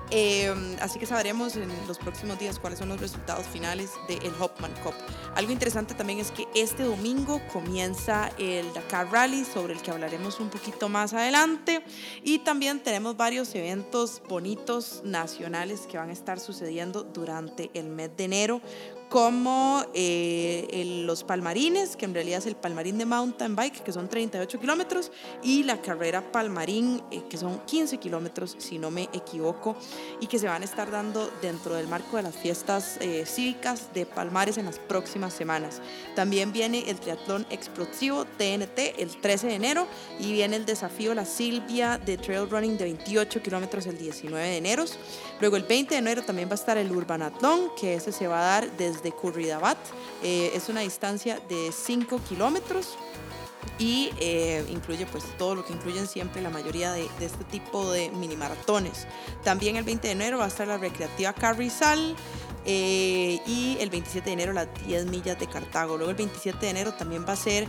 Em, 0.09 0.77
así 0.79 0.99
que 0.99 1.05
sabremos 1.05 1.55
en 1.57 1.69
los 1.87 1.97
próximos 1.97 2.39
días 2.39 2.59
cuáles 2.59 2.79
son 2.79 2.89
los 2.89 2.99
resultados 2.99 3.45
finales 3.47 3.91
del 4.07 4.33
Hopman 4.39 4.73
Cup. 4.83 4.93
Algo 5.35 5.51
interesante 5.51 5.93
también 5.93 6.19
es 6.19 6.31
que 6.31 6.47
este 6.55 6.83
domingo 6.83 7.41
comienza 7.51 8.31
el 8.37 8.73
Dakar 8.73 9.11
Rally, 9.11 9.43
sobre 9.43 9.73
el 9.73 9.81
que 9.81 9.91
hablaremos 9.91 10.39
un 10.39 10.49
poquito 10.49 10.87
más 10.87 11.13
adelante. 11.13 11.83
Y 12.23 12.39
también 12.39 12.79
tenemos 12.79 13.17
varios 13.17 13.53
eventos 13.55 14.21
bonitos 14.29 15.01
nacionales 15.03 15.81
que 15.87 15.97
van 15.97 16.09
a 16.09 16.13
estar 16.13 16.39
sucediendo 16.39 17.03
durante 17.03 17.69
el 17.73 17.89
mes 17.89 18.15
de 18.15 18.23
enero, 18.23 18.61
como 19.09 19.85
eh, 19.93 21.03
los 21.05 21.23
palmarines, 21.23 21.95
que 21.95 22.05
en 22.05 22.13
realidad 22.13 22.39
es 22.39 22.45
el 22.45 22.55
palmarín 22.55 22.97
de 22.97 23.05
mountain 23.05 23.55
bike, 23.55 23.81
que 23.81 23.93
son 23.93 24.09
38 24.09 24.59
kilómetros, 24.59 25.11
y 25.41 25.63
la 25.63 25.81
carrera 25.81 26.31
palmarín, 26.31 27.01
eh, 27.11 27.23
que 27.29 27.37
son 27.37 27.59
15 27.65 27.97
kilómetros, 27.97 28.55
si 28.59 28.77
no 28.77 28.91
me 28.91 29.03
equivoco, 29.13 29.77
y 30.19 30.27
que 30.27 30.39
se 30.39 30.47
van 30.47 30.61
a 30.61 30.65
estar 30.65 30.91
dando 30.91 31.31
dentro 31.41 31.75
del 31.75 31.87
marco 31.87 32.17
de 32.17 32.23
las 32.23 32.35
fiestas 32.35 32.97
eh, 32.99 33.23
cívicas 33.25 33.93
de 33.93 34.05
Palmares 34.05 34.57
en 34.57 34.65
las 34.65 34.79
próximas 34.79 35.33
semanas. 35.33 35.81
También 36.15 36.51
viene 36.51 36.89
el 36.89 36.99
triatlón 36.99 37.45
explosivo 37.49 38.25
TNT 38.25 38.99
el 38.99 39.21
13 39.21 39.47
de 39.47 39.55
enero, 39.55 39.87
y 40.19 40.33
viene 40.33 40.57
el 40.57 40.65
desafío 40.65 41.13
La 41.13 41.25
Silvia 41.25 41.97
de 41.97 42.17
trail 42.17 42.49
running 42.49 42.77
de 42.77 42.83
28 42.85 43.41
kilómetros 43.41 43.85
el 43.85 43.97
19 43.97 44.45
de 44.45 44.57
enero. 44.57 44.83
Luego 45.39 45.55
el 45.55 45.63
20 45.63 45.93
de 45.93 45.99
enero 45.99 46.23
también 46.23 46.49
va 46.49 46.53
a 46.53 46.55
estar 46.55 46.77
el 46.77 46.91
Urbanatlón, 46.91 47.71
que 47.79 47.93
ese 47.93 48.11
se 48.11 48.27
va 48.27 48.39
a 48.39 48.61
dar 48.61 48.77
desde 48.77 48.96
de 49.03 49.11
Curridabat. 49.11 49.77
Eh, 50.23 50.51
es 50.53 50.69
una 50.69 50.81
distancia 50.81 51.39
de 51.49 51.71
5 51.71 52.19
kilómetros 52.27 52.97
y 53.79 54.11
eh, 54.19 54.65
incluye 54.69 55.05
pues 55.05 55.23
todo 55.37 55.55
lo 55.55 55.65
que 55.65 55.73
incluyen 55.73 56.07
siempre 56.07 56.41
la 56.41 56.49
mayoría 56.49 56.91
de, 56.93 57.07
este 57.19 57.43
tipo 57.45 57.91
de 57.91 58.09
mini 58.09 58.35
maratones. 58.35 59.07
También 59.43 59.75
el 59.75 59.83
20 59.83 60.07
de 60.07 60.13
enero 60.13 60.37
va 60.39 60.45
a 60.45 60.47
estar 60.47 60.67
la 60.67 60.77
recreativa 60.77 61.33
Carrizal. 61.33 62.15
Eh, 62.67 63.39
y 63.47 63.77
el 63.79 63.89
27 63.89 64.25
de 64.25 64.33
enero 64.33 64.53
las 64.53 64.67
10 64.85 65.05
millas 65.05 65.39
de 65.39 65.47
Cartago. 65.47 65.95
Luego 65.95 66.11
el 66.11 66.17
27 66.17 66.59
de 66.59 66.69
enero 66.69 66.93
también 66.93 67.25
va 67.27 67.33
a 67.33 67.37
ser 67.37 67.67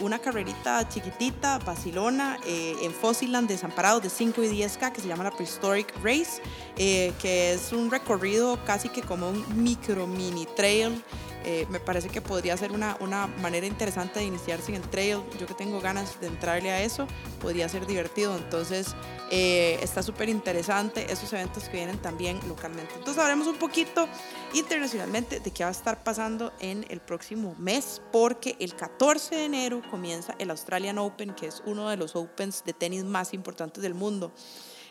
una 0.00 0.18
carrerita 0.18 0.86
chiquitita, 0.88 1.58
Barcelona, 1.58 2.38
en 2.46 2.92
Fossiland 2.92 3.48
desamparado 3.48 4.00
de 4.00 4.10
5 4.10 4.42
y 4.44 4.48
10K 4.48 4.92
que 4.92 5.00
se 5.00 5.08
llama 5.08 5.24
la 5.24 5.30
Prehistoric 5.30 5.92
Race. 6.02 6.42
Eh, 6.78 7.14
que 7.22 7.54
es 7.54 7.72
un 7.72 7.90
recorrido 7.90 8.62
casi 8.66 8.90
que 8.90 9.00
como 9.00 9.30
un 9.30 9.62
micro 9.62 10.06
mini 10.06 10.46
trail. 10.54 11.02
Eh, 11.48 11.64
me 11.70 11.78
parece 11.78 12.08
que 12.08 12.20
podría 12.20 12.56
ser 12.56 12.72
una, 12.72 12.96
una, 12.98 13.28
manera 13.28 13.68
interesante 13.68 14.18
de 14.18 14.26
iniciarse 14.26 14.74
en 14.74 14.82
el 14.82 14.90
trail. 14.90 15.20
Yo 15.38 15.46
que 15.46 15.54
tengo 15.54 15.80
ganas 15.80 16.20
de 16.20 16.26
entrarle 16.26 16.72
a 16.72 16.82
eso, 16.82 17.06
podría 17.40 17.68
ser 17.68 17.86
divertido. 17.86 18.36
Entonces, 18.36 18.96
eh, 19.30 19.78
está 19.80 20.02
súper 20.02 20.28
interesante 20.28 21.06
esos 21.12 21.32
eventos 21.32 21.68
que 21.68 21.76
vienen 21.76 21.98
también 21.98 22.40
localmente. 22.48 22.94
Entonces, 22.94 23.14
sabremos 23.14 23.46
un 23.46 23.56
poquito 23.58 24.08
internacionalmente 24.54 25.38
de 25.38 25.50
qué 25.52 25.62
va 25.62 25.68
a 25.68 25.72
estar 25.72 26.02
pasando 26.02 26.52
en 26.58 26.84
el 26.88 26.98
próximo 27.00 27.54
mes, 27.58 28.02
porque 28.10 28.56
el 28.58 28.74
14 28.74 29.36
de 29.36 29.44
enero 29.44 29.82
comienza 29.88 30.34
el 30.40 30.50
Australian 30.50 30.98
Open, 30.98 31.32
que 31.32 31.46
es 31.46 31.62
uno 31.64 31.88
de 31.88 31.96
los 31.96 32.16
Opens 32.16 32.64
de 32.64 32.72
tenis 32.72 33.04
más 33.04 33.32
importantes 33.32 33.84
del 33.84 33.94
mundo. 33.94 34.32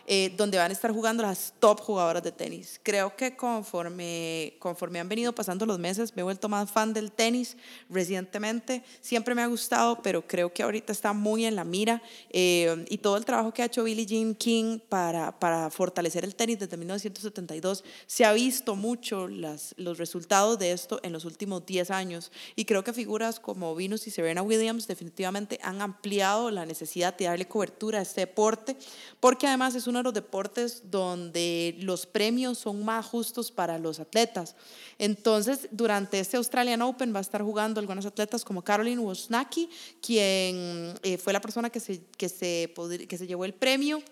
Eh, 0.08 0.32
donde 0.36 0.56
van 0.56 0.70
a 0.70 0.72
estar 0.72 0.92
jugando 0.92 1.24
las 1.24 1.52
top 1.58 1.80
jugadoras 1.80 2.22
de 2.22 2.30
tenis. 2.30 2.78
Creo 2.84 3.16
que 3.16 3.34
conforme, 3.34 4.54
conforme 4.60 5.00
han 5.00 5.08
venido 5.08 5.34
pasando 5.34 5.66
los 5.66 5.80
meses, 5.80 6.14
me 6.14 6.20
he 6.20 6.22
vuelto 6.22 6.48
más 6.48 6.70
fan 6.70 6.92
del 6.92 7.10
tenis 7.10 7.56
recientemente. 7.90 8.84
Siempre 9.00 9.34
me 9.34 9.42
ha 9.42 9.48
gustado, 9.48 10.00
pero 10.02 10.24
creo 10.24 10.52
que 10.52 10.62
ahorita 10.62 10.92
está 10.92 11.12
muy 11.12 11.44
en 11.44 11.56
la 11.56 11.64
mira. 11.64 12.00
Eh, 12.30 12.84
y 12.88 12.98
todo 12.98 13.16
el 13.16 13.24
trabajo 13.24 13.52
que 13.52 13.62
ha 13.62 13.64
hecho 13.64 13.82
Billie 13.82 14.06
Jean 14.06 14.36
King 14.36 14.78
para, 14.88 15.36
para 15.40 15.70
fortalecer 15.70 16.22
el 16.22 16.36
tenis 16.36 16.60
desde 16.60 16.76
1972, 16.76 17.82
se 18.06 18.24
ha 18.24 18.32
visto 18.32 18.76
mucho 18.76 19.26
las, 19.26 19.74
los 19.76 19.98
resultados 19.98 20.56
de 20.60 20.70
esto 20.70 21.00
en 21.02 21.12
los 21.12 21.24
últimos 21.24 21.66
10 21.66 21.90
años. 21.90 22.30
Y 22.54 22.64
creo 22.64 22.84
que 22.84 22.92
figuras 22.92 23.40
como 23.40 23.74
Venus 23.74 24.06
y 24.06 24.12
Serena 24.12 24.42
Williams 24.42 24.86
definitivamente 24.86 25.58
han 25.64 25.82
ampliado 25.82 26.52
la 26.52 26.64
necesidad 26.64 27.16
de 27.16 27.24
darle 27.24 27.48
cobertura 27.48 27.98
a 27.98 28.02
este 28.02 28.20
deporte, 28.20 28.76
porque 29.18 29.48
además 29.48 29.74
es 29.74 29.88
un 29.96 30.02
de 30.02 30.04
los 30.04 30.14
deportes 30.14 30.82
donde 30.90 31.76
los 31.80 32.06
premios 32.06 32.58
son 32.58 32.84
más 32.84 33.06
justos 33.06 33.50
para 33.50 33.78
los 33.78 34.00
atletas. 34.00 34.54
Entonces, 34.98 35.68
durante 35.70 36.20
este 36.20 36.36
Australian 36.36 36.82
Open 36.82 37.14
va 37.14 37.18
a 37.18 37.22
estar 37.22 37.42
jugando 37.42 37.80
algunos 37.80 38.06
atletas 38.06 38.44
como 38.44 38.62
Caroline 38.62 39.00
Wozniacki, 39.00 39.68
quien 40.00 40.94
eh, 41.02 41.18
fue 41.18 41.32
la 41.32 41.40
persona 41.40 41.70
que 41.70 41.80
se, 41.80 42.02
que, 42.16 42.28
se, 42.28 42.72
que 43.08 43.18
se 43.18 43.26
llevó 43.26 43.44
el 43.44 43.54
premio 43.54 44.02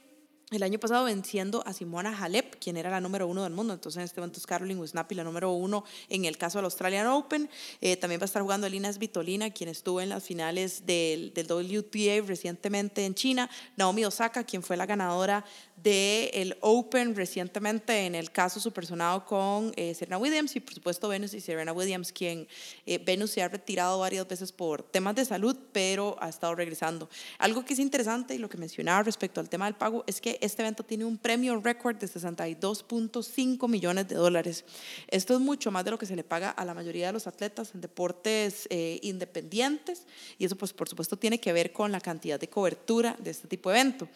el 0.50 0.62
año 0.62 0.78
pasado 0.78 1.04
venciendo 1.04 1.62
a 1.66 1.72
Simona 1.72 2.16
Halep, 2.16 2.56
quien 2.60 2.76
era 2.76 2.90
la 2.90 3.00
número 3.00 3.26
uno 3.26 3.42
del 3.42 3.52
mundo. 3.52 3.72
Entonces, 3.72 3.98
en 3.98 4.04
este 4.04 4.20
momento 4.20 4.38
es 4.38 4.46
Caroline 4.46 4.78
Wozniacki, 4.78 5.14
la 5.14 5.24
número 5.24 5.50
uno 5.52 5.84
en 6.08 6.24
el 6.26 6.36
caso 6.36 6.58
del 6.58 6.66
Australian 6.66 7.06
Open. 7.06 7.48
Eh, 7.80 7.96
también 7.96 8.20
va 8.20 8.24
a 8.24 8.26
estar 8.26 8.42
jugando 8.42 8.66
Elina 8.66 8.92
Svitolina, 8.92 9.50
quien 9.50 9.70
estuvo 9.70 10.00
en 10.00 10.10
las 10.10 10.22
finales 10.22 10.86
del, 10.86 11.32
del 11.34 11.50
WTA 11.50 12.26
recientemente 12.26 13.04
en 13.04 13.14
China. 13.14 13.50
Naomi 13.76 14.04
Osaka, 14.04 14.44
quien 14.44 14.62
fue 14.62 14.76
la 14.76 14.86
ganadora 14.86 15.44
del 15.76 16.56
Open 16.60 17.14
recientemente 17.14 18.06
en 18.06 18.14
el 18.14 18.30
caso 18.30 18.58
supersonado 18.60 19.24
con 19.26 19.72
eh, 19.76 19.94
Serena 19.94 20.18
Williams 20.18 20.56
y 20.56 20.60
por 20.60 20.72
supuesto 20.72 21.08
Venus 21.08 21.34
y 21.34 21.40
Serena 21.40 21.72
Williams, 21.72 22.12
quien 22.12 22.48
eh, 22.86 22.98
Venus 22.98 23.32
se 23.32 23.42
ha 23.42 23.48
retirado 23.48 23.98
varias 23.98 24.26
veces 24.26 24.52
por 24.52 24.82
temas 24.82 25.14
de 25.14 25.24
salud, 25.24 25.56
pero 25.72 26.16
ha 26.20 26.28
estado 26.28 26.54
regresando. 26.54 27.08
Algo 27.38 27.64
que 27.64 27.74
es 27.74 27.78
interesante 27.78 28.34
y 28.34 28.38
lo 28.38 28.48
que 28.48 28.56
mencionaba 28.56 29.02
respecto 29.02 29.40
al 29.40 29.48
tema 29.48 29.66
del 29.66 29.74
pago 29.74 30.04
es 30.06 30.20
que 30.20 30.38
este 30.40 30.62
evento 30.62 30.84
tiene 30.84 31.04
un 31.04 31.18
premio 31.18 31.60
récord 31.60 31.96
de 31.96 32.06
62.5 32.06 33.68
millones 33.68 34.08
de 34.08 34.14
dólares. 34.14 34.64
Esto 35.08 35.34
es 35.34 35.40
mucho 35.40 35.70
más 35.70 35.84
de 35.84 35.90
lo 35.90 35.98
que 35.98 36.06
se 36.06 36.16
le 36.16 36.24
paga 36.24 36.50
a 36.50 36.64
la 36.64 36.74
mayoría 36.74 37.08
de 37.08 37.12
los 37.12 37.26
atletas 37.26 37.74
en 37.74 37.80
deportes 37.80 38.66
eh, 38.70 39.00
independientes 39.02 40.06
y 40.38 40.44
eso 40.44 40.56
pues 40.56 40.72
por 40.72 40.88
supuesto 40.88 41.16
tiene 41.16 41.40
que 41.40 41.52
ver 41.52 41.72
con 41.72 41.92
la 41.92 42.00
cantidad 42.00 42.38
de 42.38 42.48
cobertura 42.48 43.16
de 43.18 43.30
este 43.30 43.48
tipo 43.48 43.70
de 43.70 43.80
evento. 43.80 44.08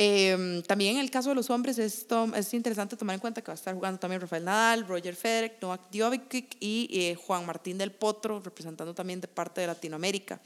Em, 0.00 0.62
también 0.62 0.94
en 0.94 1.00
el 1.00 1.10
caso 1.10 1.30
de 1.30 1.34
los 1.34 1.50
hombres 1.50 1.76
es, 1.76 2.06
es 2.36 2.54
interesante 2.54 2.96
tomar 2.96 3.14
en 3.14 3.20
cuenta 3.20 3.42
que 3.42 3.48
va 3.48 3.54
a 3.54 3.56
estar 3.56 3.74
jugando 3.74 3.98
también 3.98 4.20
Rafael 4.20 4.44
Nadal, 4.44 4.86
Roger 4.86 5.16
Federer, 5.16 5.58
Novak 5.60 5.90
Djokovic 5.90 6.56
y 6.60 6.88
eh, 6.92 7.16
Juan 7.16 7.44
Martín 7.44 7.78
del 7.78 7.90
Potro, 7.90 8.38
representando 8.38 8.94
también 8.94 9.20
de 9.20 9.26
parte 9.26 9.60
de 9.60 9.66
Latinoamérica. 9.66 10.40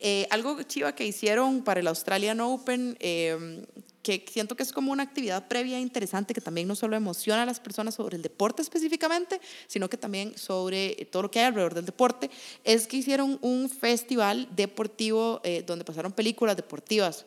Eh, 0.00 0.26
algo 0.30 0.62
chiva 0.62 0.94
que 0.94 1.06
hicieron 1.06 1.62
para 1.62 1.80
el 1.80 1.86
Australian 1.88 2.40
Open, 2.40 2.96
em, 3.00 3.66
que 4.02 4.24
siento 4.32 4.56
que 4.56 4.62
es 4.62 4.72
como 4.72 4.92
una 4.92 5.02
actividad 5.02 5.46
previa 5.46 5.78
interesante 5.78 6.32
que 6.32 6.40
también 6.40 6.66
no 6.66 6.74
solo 6.74 6.96
emociona 6.96 7.42
a 7.42 7.46
las 7.46 7.60
personas 7.60 7.96
sobre 7.96 8.16
el 8.16 8.22
deporte 8.22 8.62
específicamente, 8.62 9.42
sino 9.66 9.90
que 9.90 9.98
también 9.98 10.38
sobre 10.38 11.06
todo 11.10 11.24
lo 11.24 11.30
que 11.30 11.40
hay 11.40 11.46
alrededor 11.46 11.74
del 11.74 11.84
deporte, 11.84 12.30
es 12.64 12.86
que 12.86 12.96
hicieron 12.96 13.38
un 13.42 13.68
festival 13.68 14.48
deportivo 14.56 15.42
eh, 15.44 15.62
donde 15.66 15.84
pasaron 15.84 16.12
películas 16.12 16.56
deportivas 16.56 17.26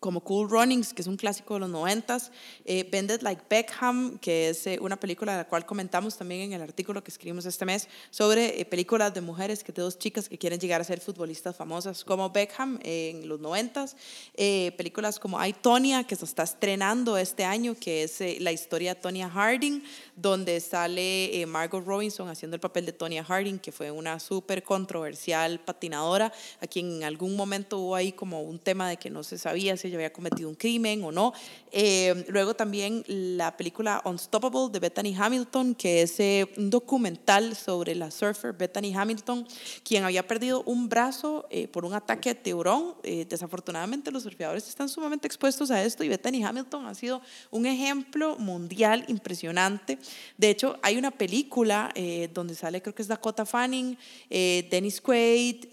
como 0.00 0.20
Cool 0.20 0.50
Runnings, 0.50 0.92
que 0.92 1.02
es 1.02 1.08
un 1.08 1.16
clásico 1.16 1.54
de 1.54 1.60
los 1.60 1.70
noventas, 1.70 2.30
eh, 2.64 2.86
Bended 2.90 3.22
Like 3.22 3.42
Beckham, 3.48 4.18
que 4.18 4.48
es 4.48 4.66
eh, 4.66 4.78
una 4.80 4.98
película 4.98 5.32
de 5.32 5.38
la 5.38 5.48
cual 5.48 5.64
comentamos 5.64 6.16
también 6.16 6.42
en 6.42 6.52
el 6.52 6.62
artículo 6.62 7.02
que 7.02 7.10
escribimos 7.10 7.46
este 7.46 7.64
mes 7.64 7.88
sobre 8.10 8.60
eh, 8.60 8.64
películas 8.64 9.14
de 9.14 9.20
mujeres, 9.20 9.62
que 9.62 9.72
de 9.72 9.82
dos 9.82 9.98
chicas 9.98 10.28
que 10.28 10.36
quieren 10.36 10.58
llegar 10.58 10.80
a 10.80 10.84
ser 10.84 11.00
futbolistas 11.00 11.56
famosas 11.56 12.04
como 12.04 12.30
Beckham 12.30 12.78
en 12.82 13.28
los 13.28 13.40
noventas, 13.40 13.96
películas 14.34 15.18
como 15.18 15.42
I, 15.44 15.52
Tonya, 15.52 16.04
que 16.04 16.16
se 16.16 16.24
está 16.24 16.42
estrenando 16.42 17.16
este 17.16 17.44
año, 17.44 17.74
que 17.78 18.02
es 18.04 18.20
la 18.40 18.52
historia 18.52 18.94
de 18.94 19.00
Tonya 19.00 19.28
Harding, 19.28 19.82
donde 20.16 20.60
sale 20.60 21.44
Margot 21.46 21.84
Robinson 21.84 22.28
haciendo 22.28 22.56
el 22.56 22.60
papel 22.60 22.86
de 22.86 22.92
Tonya 22.92 23.24
Harding, 23.24 23.58
que 23.58 23.72
fue 23.72 23.90
una 23.90 24.18
súper 24.20 24.62
controversial 24.62 25.60
patinadora, 25.60 26.32
a 26.60 26.66
quien 26.66 26.96
en 26.96 27.04
algún 27.04 27.36
momento 27.36 27.78
hubo 27.78 27.94
ahí 27.94 28.12
como 28.12 28.42
un 28.42 28.58
tema 28.58 28.88
de 28.88 28.96
que 28.96 29.10
no 29.10 29.22
se 29.22 29.38
sabía 29.38 29.76
si 29.76 29.83
había 29.92 30.12
cometido 30.12 30.48
un 30.48 30.54
crimen 30.54 31.02
o 31.04 31.12
no. 31.12 31.32
Eh, 31.70 32.24
luego 32.28 32.54
también 32.54 33.04
la 33.06 33.56
película 33.56 34.00
Unstoppable 34.04 34.68
de 34.70 34.78
Bethany 34.78 35.14
Hamilton, 35.16 35.74
que 35.74 36.02
es 36.02 36.18
eh, 36.20 36.48
un 36.56 36.70
documental 36.70 37.54
sobre 37.56 37.94
la 37.94 38.10
surfer 38.10 38.52
Bethany 38.52 38.94
Hamilton, 38.94 39.46
quien 39.82 40.04
había 40.04 40.26
perdido 40.26 40.62
un 40.62 40.88
brazo 40.88 41.46
eh, 41.50 41.68
por 41.68 41.84
un 41.84 41.94
ataque 41.94 42.30
de 42.30 42.34
tiburón. 42.36 42.94
desafortunadamente 43.02 44.10
los 44.10 44.22
surfeadores 44.22 44.68
están 44.68 44.88
sumamente 44.88 45.26
expuestos 45.26 45.70
a 45.70 45.82
esto 45.82 46.04
y 46.04 46.08
Bethany 46.08 46.44
Hamilton 46.44 46.86
ha 46.86 46.94
sido 46.94 47.20
un 47.50 47.66
ejemplo 47.66 48.36
mundial 48.38 49.04
impresionante. 49.08 49.98
De 50.38 50.50
hecho, 50.50 50.78
hay 50.82 50.96
una 50.96 51.10
película 51.10 51.92
donde 52.32 52.54
sale, 52.54 52.80
creo 52.80 52.94
que 52.94 53.02
es 53.02 53.08
Dakota 53.08 53.44
Fanning, 53.44 53.98
Dennis 54.30 55.00
Quaid, 55.00 55.66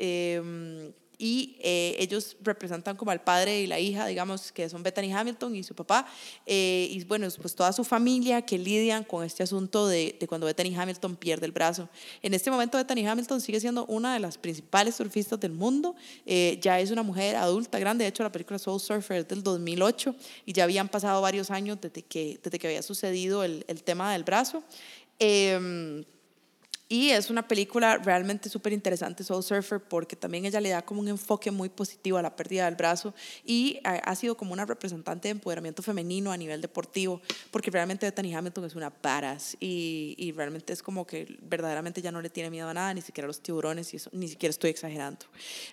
y 1.21 1.55
eh, 1.59 1.95
ellos 1.99 2.35
representan 2.41 2.97
como 2.97 3.11
al 3.11 3.21
padre 3.21 3.61
y 3.61 3.67
la 3.67 3.79
hija, 3.79 4.07
digamos, 4.07 4.51
que 4.51 4.67
son 4.67 4.81
Bethany 4.81 5.13
Hamilton 5.13 5.55
y 5.55 5.61
su 5.61 5.75
papá, 5.75 6.07
eh, 6.47 6.87
y 6.89 7.03
bueno, 7.03 7.27
pues 7.39 7.53
toda 7.53 7.71
su 7.73 7.83
familia 7.83 8.41
que 8.41 8.57
lidian 8.57 9.03
con 9.03 9.23
este 9.23 9.43
asunto 9.43 9.87
de, 9.87 10.17
de, 10.19 10.27
cuando 10.27 10.47
Bethany 10.47 10.73
Hamilton 10.75 11.15
pierde 11.15 11.45
el 11.45 11.51
brazo. 11.51 11.87
En 12.23 12.33
este 12.33 12.49
momento 12.49 12.79
Bethany 12.79 13.05
Hamilton 13.07 13.39
sigue 13.39 13.59
siendo 13.59 13.85
una 13.85 14.15
de 14.15 14.19
las 14.19 14.39
principales 14.39 14.95
surfistas 14.95 15.39
del 15.39 15.51
mundo, 15.51 15.95
eh, 16.25 16.57
ya 16.59 16.79
es 16.79 16.89
una 16.89 17.03
mujer 17.03 17.35
adulta, 17.35 17.77
grande, 17.77 18.03
de 18.03 18.09
hecho 18.09 18.23
la 18.23 18.31
película 18.31 18.57
Soul 18.57 18.79
Surfer 18.79 19.17
es 19.17 19.27
del 19.27 19.43
2008 19.43 20.15
y 20.47 20.53
ya 20.53 20.63
habían 20.63 20.89
pasado 20.89 21.21
varios 21.21 21.51
años 21.51 21.77
desde 21.79 22.01
que, 22.01 22.39
desde 22.43 22.57
que 22.57 22.65
había 22.65 22.81
sucedido 22.81 23.43
el, 23.43 23.63
el 23.67 23.83
tema 23.83 24.11
del 24.11 24.23
brazo. 24.23 24.63
Eh, 26.91 27.01
y 27.01 27.09
es 27.09 27.29
una 27.29 27.47
película 27.47 27.97
realmente 27.97 28.49
súper 28.49 28.73
interesante, 28.73 29.23
Soul 29.23 29.43
Surfer, 29.43 29.81
porque 29.81 30.15
también 30.15 30.45
ella 30.45 30.59
le 30.59 30.69
da 30.69 30.81
como 30.81 30.99
un 30.99 31.07
enfoque 31.07 31.49
muy 31.49 31.69
positivo 31.69 32.17
a 32.17 32.21
la 32.21 32.35
pérdida 32.35 32.65
del 32.65 32.75
brazo 32.75 33.13
y 33.45 33.79
ha 33.83 34.13
sido 34.15 34.35
como 34.35 34.53
una 34.53 34.65
representante 34.65 35.27
de 35.29 35.31
empoderamiento 35.31 35.81
femenino 35.81 36.31
a 36.31 36.37
nivel 36.37 36.61
deportivo, 36.61 37.21
porque 37.49 37.71
realmente 37.71 38.05
Bethany 38.05 38.35
Hamilton 38.35 38.65
es 38.65 38.75
una 38.75 38.89
paras 38.89 39.55
y, 39.59 40.15
y, 40.17 40.31
realmente 40.33 40.73
es 40.73 40.83
como 40.83 41.07
que 41.07 41.37
verdaderamente 41.41 42.01
ya 42.01 42.11
no 42.11 42.21
le 42.21 42.29
tiene 42.29 42.49
miedo 42.49 42.67
a 42.67 42.73
nada, 42.73 42.93
ni 42.93 43.01
siquiera 43.01 43.25
a 43.25 43.29
los 43.29 43.41
tiburones, 43.41 43.93
y 43.93 43.97
eso, 43.97 44.09
ni 44.13 44.27
siquiera 44.27 44.51
estoy 44.51 44.69
exagerando. 44.69 45.25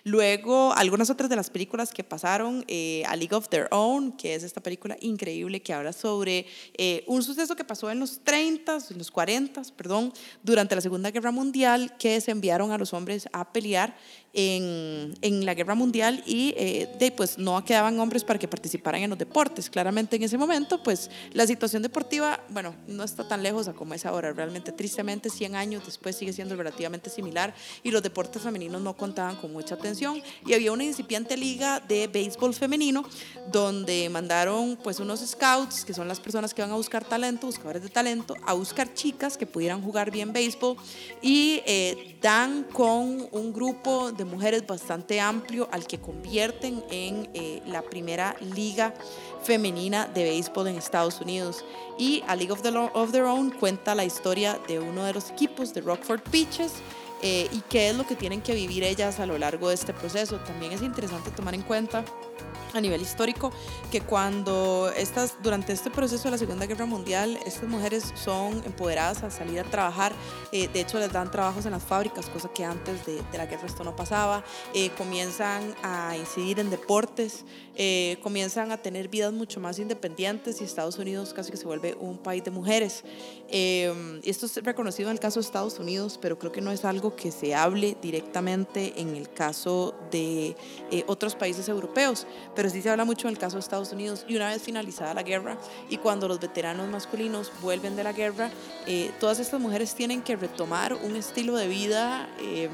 Luego, 0.03 0.73
algunas 0.73 1.09
otras 1.09 1.29
de 1.29 1.35
las 1.35 1.49
películas 1.49 1.91
que 1.91 2.03
pasaron, 2.03 2.63
eh, 2.67 3.03
A 3.07 3.15
League 3.15 3.35
of 3.35 3.49
Their 3.49 3.67
Own, 3.71 4.13
que 4.13 4.35
es 4.35 4.43
esta 4.43 4.61
película 4.61 4.97
increíble 5.01 5.61
que 5.61 5.73
habla 5.73 5.93
sobre 5.93 6.45
eh, 6.77 7.03
un 7.07 7.23
suceso 7.23 7.55
que 7.55 7.63
pasó 7.63 7.91
en 7.91 7.99
los 7.99 8.23
30, 8.23 8.77
en 8.91 8.97
los 8.97 9.11
40, 9.11 9.61
perdón, 9.75 10.13
durante 10.43 10.75
la 10.75 10.81
Segunda 10.81 11.08
Guerra 11.11 11.31
Mundial 11.31 11.95
que 11.97 12.19
se 12.21 12.31
enviaron 12.31 12.71
a 12.71 12.77
los 12.77 12.93
hombres 12.93 13.27
a 13.33 13.51
pelear 13.51 13.95
en, 14.33 15.17
en 15.21 15.45
la 15.45 15.53
guerra 15.53 15.75
mundial 15.75 16.23
y 16.25 16.53
eh, 16.55 16.87
de, 16.99 17.11
pues 17.11 17.37
no 17.37 17.63
quedaban 17.65 17.99
hombres 17.99 18.23
para 18.23 18.37
que 18.37 18.47
participaran 18.47 19.01
en 19.01 19.09
los 19.09 19.19
deportes. 19.19 19.69
Claramente 19.69 20.15
en 20.15 20.23
ese 20.23 20.37
momento 20.37 20.83
pues 20.83 21.09
la 21.33 21.47
situación 21.47 21.81
deportiva, 21.81 22.39
bueno, 22.49 22.75
no 22.87 23.03
está 23.03 23.27
tan 23.27 23.41
lejos 23.41 23.67
a 23.67 23.73
como 23.73 23.93
es 23.93 24.05
ahora. 24.05 24.31
Realmente 24.31 24.71
tristemente 24.71 25.29
100 25.29 25.55
años 25.55 25.85
después 25.85 26.15
sigue 26.15 26.33
siendo 26.33 26.55
relativamente 26.55 27.09
similar 27.09 27.53
y 27.83 27.91
los 27.91 28.03
deportes 28.03 28.41
femeninos 28.41 28.81
no 28.81 28.95
contaban 28.95 29.35
con 29.37 29.51
mucha 29.51 29.75
atención 29.75 30.21
y 30.45 30.53
había 30.53 30.71
una 30.71 30.83
incipiente 30.83 31.35
liga 31.35 31.79
de 31.79 32.07
béisbol 32.07 32.53
femenino 32.53 33.03
donde 33.51 34.09
mandaron 34.09 34.77
pues 34.83 34.99
unos 34.99 35.21
scouts 35.21 35.83
que 35.83 35.93
son 35.93 36.07
las 36.07 36.19
personas 36.19 36.53
que 36.53 36.61
van 36.61 36.71
a 36.71 36.75
buscar 36.75 37.03
talento, 37.03 37.47
buscadores 37.47 37.81
de 37.81 37.89
talento, 37.89 38.35
a 38.45 38.53
buscar 38.53 38.93
chicas 38.93 39.37
que 39.37 39.47
pudieran 39.47 39.81
jugar 39.81 40.11
bien 40.11 40.33
béisbol 40.33 40.77
y 41.21 41.61
eh, 41.65 42.17
dan 42.21 42.63
con 42.63 43.27
un 43.31 43.53
grupo 43.53 44.11
de 44.11 44.25
mujeres 44.25 44.65
bastante 44.65 45.19
amplio 45.19 45.67
al 45.71 45.85
que 45.85 45.99
convierten 45.99 46.83
en 46.89 47.29
eh, 47.33 47.61
la 47.65 47.81
primera 47.81 48.35
liga 48.53 48.93
femenina 49.43 50.07
de 50.07 50.23
béisbol 50.23 50.67
en 50.67 50.77
Estados 50.77 51.21
Unidos. 51.21 51.63
Y 51.97 52.23
a 52.27 52.35
League 52.35 52.51
of, 52.51 52.61
of 52.93 53.11
Their 53.11 53.25
Own 53.25 53.51
cuenta 53.51 53.95
la 53.95 54.05
historia 54.05 54.59
de 54.67 54.79
uno 54.79 55.03
de 55.03 55.13
los 55.13 55.29
equipos 55.29 55.73
de 55.73 55.81
Rockford 55.81 56.21
Peaches. 56.31 56.73
Eh, 57.21 57.49
y 57.51 57.61
qué 57.69 57.89
es 57.89 57.95
lo 57.95 58.07
que 58.07 58.15
tienen 58.15 58.41
que 58.41 58.53
vivir 58.53 58.83
ellas 58.83 59.19
a 59.19 59.25
lo 59.25 59.37
largo 59.37 59.69
de 59.69 59.75
este 59.75 59.93
proceso. 59.93 60.37
También 60.37 60.71
es 60.71 60.81
interesante 60.81 61.31
tomar 61.31 61.53
en 61.53 61.63
cuenta 61.63 62.05
a 62.73 62.81
nivel 62.81 63.01
histórico 63.01 63.51
que 63.91 64.01
cuando 64.01 64.91
estas 64.95 65.35
durante 65.41 65.73
este 65.73 65.89
proceso 65.89 66.25
de 66.25 66.31
la 66.31 66.37
Segunda 66.37 66.65
Guerra 66.65 66.85
Mundial 66.85 67.39
estas 67.45 67.67
mujeres 67.67 68.13
son 68.15 68.61
empoderadas 68.65 69.23
a 69.23 69.31
salir 69.31 69.59
a 69.59 69.63
trabajar 69.63 70.13
eh, 70.51 70.67
de 70.67 70.81
hecho 70.81 70.99
les 70.99 71.11
dan 71.11 71.31
trabajos 71.31 71.65
en 71.65 71.71
las 71.71 71.83
fábricas 71.83 72.27
cosa 72.27 72.49
que 72.49 72.63
antes 72.63 73.05
de, 73.05 73.21
de 73.31 73.37
la 73.37 73.45
guerra 73.45 73.65
esto 73.65 73.83
no 73.83 73.95
pasaba 73.95 74.43
eh, 74.73 74.89
comienzan 74.97 75.75
a 75.81 76.15
incidir 76.17 76.59
en 76.59 76.69
deportes 76.69 77.45
eh, 77.75 78.17
comienzan 78.21 78.71
a 78.71 78.77
tener 78.77 79.07
vidas 79.07 79.33
mucho 79.33 79.59
más 79.59 79.79
independientes 79.79 80.61
y 80.61 80.63
Estados 80.63 80.97
Unidos 80.97 81.33
casi 81.33 81.51
que 81.51 81.57
se 81.57 81.65
vuelve 81.65 81.95
un 81.99 82.17
país 82.17 82.43
de 82.43 82.51
mujeres 82.51 83.03
y 83.51 84.29
esto 84.29 84.45
es 84.45 84.55
reconocido 84.63 85.09
en 85.09 85.13
el 85.13 85.19
caso 85.19 85.39
de 85.39 85.45
Estados 85.45 85.79
Unidos 85.79 86.19
pero 86.21 86.37
creo 86.37 86.51
que 86.51 86.61
no 86.61 86.71
es 86.71 86.85
algo 86.85 87.08
que 87.15 87.31
se 87.31 87.55
hable 87.55 87.97
directamente 88.01 88.93
en 88.97 89.15
el 89.15 89.31
caso 89.31 89.95
de 90.11 90.55
otros 91.07 91.35
países 91.35 91.67
europeos 91.69 92.25
pero 92.55 92.69
sí 92.69 92.81
se 92.81 92.89
habla 92.89 93.05
mucho 93.05 93.27
en 93.27 93.33
el 93.33 93.39
caso 93.39 93.55
de 93.55 93.61
Estados 93.61 93.91
Unidos. 93.91 94.25
Y 94.27 94.35
una 94.35 94.49
vez 94.49 94.61
finalizada 94.61 95.13
la 95.13 95.23
guerra 95.23 95.57
y 95.89 95.97
cuando 95.97 96.27
los 96.27 96.39
veteranos 96.39 96.87
masculinos 96.89 97.51
vuelven 97.61 97.95
de 97.95 98.03
la 98.03 98.13
guerra, 98.13 98.49
eh, 98.85 99.11
todas 99.19 99.39
estas 99.39 99.59
mujeres 99.59 99.95
tienen 99.95 100.21
que 100.21 100.35
retomar 100.35 100.93
un 100.93 101.15
estilo 101.15 101.55
de 101.55 101.67
vida. 101.67 102.29
Eh, 102.39 102.69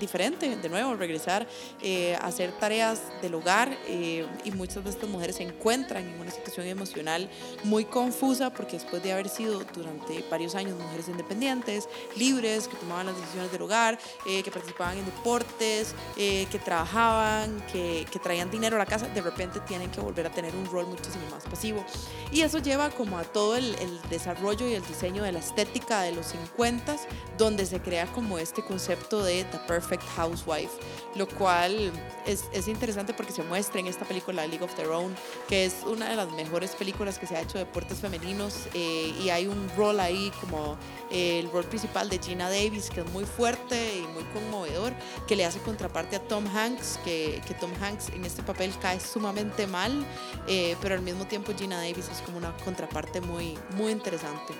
diferente, 0.00 0.56
de 0.56 0.68
nuevo, 0.68 0.94
regresar 0.94 1.46
eh, 1.82 2.16
a 2.16 2.26
hacer 2.26 2.52
tareas 2.52 3.00
del 3.22 3.34
hogar 3.34 3.76
eh, 3.86 4.26
y 4.44 4.50
muchas 4.50 4.84
de 4.84 4.90
estas 4.90 5.08
mujeres 5.08 5.36
se 5.36 5.44
encuentran 5.44 6.06
en 6.06 6.20
una 6.20 6.30
situación 6.30 6.66
emocional 6.66 7.28
muy 7.64 7.84
confusa 7.84 8.50
porque 8.50 8.72
después 8.78 9.02
de 9.02 9.12
haber 9.12 9.28
sido 9.28 9.62
durante 9.74 10.24
varios 10.30 10.54
años 10.54 10.78
mujeres 10.78 11.08
independientes, 11.08 11.88
libres, 12.16 12.68
que 12.68 12.76
tomaban 12.76 13.06
las 13.06 13.16
decisiones 13.16 13.52
del 13.52 13.62
hogar, 13.64 13.98
eh, 14.26 14.42
que 14.42 14.50
participaban 14.50 14.98
en 14.98 15.04
deportes, 15.04 15.94
que 16.16 16.60
trabajaban, 16.64 17.64
que, 17.72 18.06
que 18.10 18.18
traían 18.18 18.50
dinero 18.50 18.76
a 18.76 18.78
la 18.78 18.86
casa, 18.86 19.08
de 19.08 19.20
repente 19.20 19.60
tienen 19.60 19.90
que 19.90 20.00
volver 20.00 20.26
a 20.26 20.30
tener 20.30 20.54
un 20.54 20.66
rol 20.66 20.86
muchísimo 20.86 21.24
más 21.30 21.44
pasivo. 21.44 21.84
Y 22.30 22.42
eso 22.42 22.58
lleva 22.58 22.90
como 22.90 23.18
a 23.18 23.24
todo 23.24 23.56
el, 23.56 23.74
el 23.76 24.00
desarrollo 24.10 24.68
y 24.68 24.74
el 24.74 24.86
diseño 24.86 25.22
de 25.22 25.32
la 25.32 25.38
estética 25.38 26.02
de 26.02 26.12
los 26.12 26.26
50, 26.26 26.96
donde 27.38 27.66
se 27.66 27.80
crea 27.80 28.06
como 28.06 28.38
este 28.38 28.62
concepto 28.62 29.22
de 29.22 29.44
the 29.44 29.58
perfect 29.58 29.84
Perfect 29.84 30.04
Housewife, 30.16 30.72
lo 31.14 31.28
cual 31.28 31.92
es, 32.26 32.44
es, 32.52 32.68
interesante 32.68 33.12
porque 33.12 33.32
se 33.32 33.42
muestra 33.42 33.80
en 33.80 33.86
esta 33.86 34.04
película 34.04 34.46
League 34.46 34.64
of 34.64 34.74
Their 34.74 34.88
Own, 34.88 35.14
que 35.46 35.66
es 35.66 35.74
una 35.86 36.08
de 36.08 36.16
las 36.16 36.32
mejores 36.32 36.70
películas 36.70 37.18
que 37.18 37.26
se 37.26 37.36
ha 37.36 37.42
hecho 37.42 37.58
de 37.58 37.64
deportes 37.64 37.98
femeninos 37.98 38.66
eh, 38.72 39.14
y 39.22 39.28
hay 39.28 39.46
un 39.46 39.70
rol 39.76 40.00
ahí 40.00 40.32
como 40.40 40.76
eh, 41.10 41.38
el 41.40 41.50
rol 41.50 41.64
principal 41.64 42.08
de 42.08 42.18
Gina 42.18 42.48
Davis, 42.48 42.88
que 42.88 43.00
es 43.00 43.10
muy 43.12 43.24
fuerte 43.24 43.53
y 43.70 44.06
muy 44.12 44.24
conmovedor, 44.32 44.92
que 45.26 45.36
le 45.36 45.44
hace 45.44 45.58
contraparte 45.60 46.16
a 46.16 46.20
Tom 46.20 46.46
Hanks, 46.46 46.98
que, 47.04 47.40
que 47.46 47.54
Tom 47.54 47.70
Hanks 47.80 48.10
en 48.10 48.24
este 48.24 48.42
papel 48.42 48.72
cae 48.80 49.00
sumamente 49.00 49.66
mal, 49.66 50.04
eh, 50.48 50.76
pero 50.80 50.94
al 50.94 51.02
mismo 51.02 51.26
tiempo 51.26 51.52
Gina 51.56 51.76
Davis 51.76 52.08
es 52.10 52.20
como 52.22 52.38
una 52.38 52.56
contraparte 52.64 53.20
muy, 53.20 53.58
muy 53.76 53.92
interesante. 53.92 54.54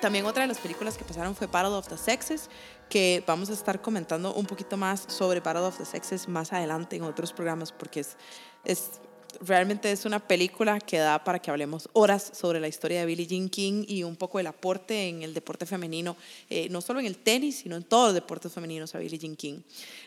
También 0.00 0.24
otra 0.24 0.42
de 0.42 0.48
las 0.48 0.58
películas 0.58 0.96
que 0.96 1.04
pasaron 1.04 1.34
fue 1.34 1.46
Battle 1.46 1.74
of 1.74 1.88
the 1.88 1.98
Sexes, 1.98 2.48
que 2.88 3.22
vamos 3.26 3.50
a 3.50 3.52
estar 3.52 3.82
comentando 3.82 4.32
un 4.32 4.46
poquito 4.46 4.78
más 4.78 5.04
sobre 5.08 5.40
Battle 5.40 5.62
of 5.62 5.76
the 5.76 5.84
Sexes 5.84 6.26
más 6.26 6.52
adelante 6.52 6.96
en 6.96 7.02
otros 7.02 7.32
programas, 7.32 7.70
porque 7.70 8.00
es, 8.00 8.16
es 8.64 9.00
realmente 9.40 9.90
es 9.90 10.04
una 10.04 10.20
película 10.20 10.78
que 10.80 10.98
da 10.98 11.22
para 11.24 11.38
que 11.38 11.50
hablemos 11.50 11.88
horas 11.92 12.30
sobre 12.34 12.60
la 12.60 12.68
historia 12.68 13.00
de 13.00 13.06
Billie 13.06 13.26
Jean 13.26 13.48
King 13.48 13.84
y 13.86 14.02
un 14.02 14.16
poco 14.16 14.38
el 14.40 14.46
aporte 14.46 15.08
en 15.08 15.22
el 15.22 15.34
deporte 15.34 15.66
femenino, 15.66 16.16
eh, 16.48 16.68
no 16.70 16.80
solo 16.80 17.00
en 17.00 17.06
el 17.06 17.16
tenis, 17.16 17.56
sino 17.56 17.76
en 17.76 17.84
todos 17.84 18.08
los 18.08 18.14
deportes 18.14 18.52
femeninos 18.52 18.94
a 18.94 18.98
Billie 18.98 19.18
Jean 19.18 19.36
King. 19.36 19.60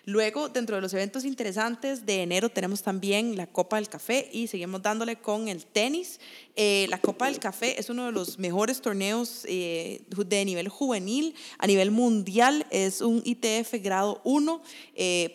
Luego, 0.06 0.50
dentro 0.50 0.76
de 0.76 0.82
los 0.82 0.94
eventos 0.94 1.26
interesantes 1.26 2.06
de 2.06 2.22
enero, 2.22 2.50
tenemos 2.50 2.84
también 2.84 3.36
la 3.36 3.48
Copa 3.48 3.78
del 3.78 3.90
Café 3.90 4.30
y 4.32 4.48
seguimos 4.48 4.82
dándole 4.82 5.18
con 5.18 5.48
el 5.48 5.66
tenis. 5.66 6.20
Eh, 6.56 6.88
la 6.90 7.00
Copa 7.00 7.26
del 7.26 7.40
Café 7.40 7.80
es 7.80 7.90
uno 7.90 8.06
de 8.06 8.12
los 8.12 8.38
mejores 8.38 8.82
torneos 8.82 9.46
eh, 9.48 10.02
de 10.08 10.46
nivel 10.46 10.70
juvenil 10.70 11.36
a 11.58 11.68
nivel 11.68 11.92
mundial. 11.92 12.66
Es 12.70 13.02
un 13.02 13.22
ITF 13.26 13.74
grado 13.82 14.22
1, 14.24 14.62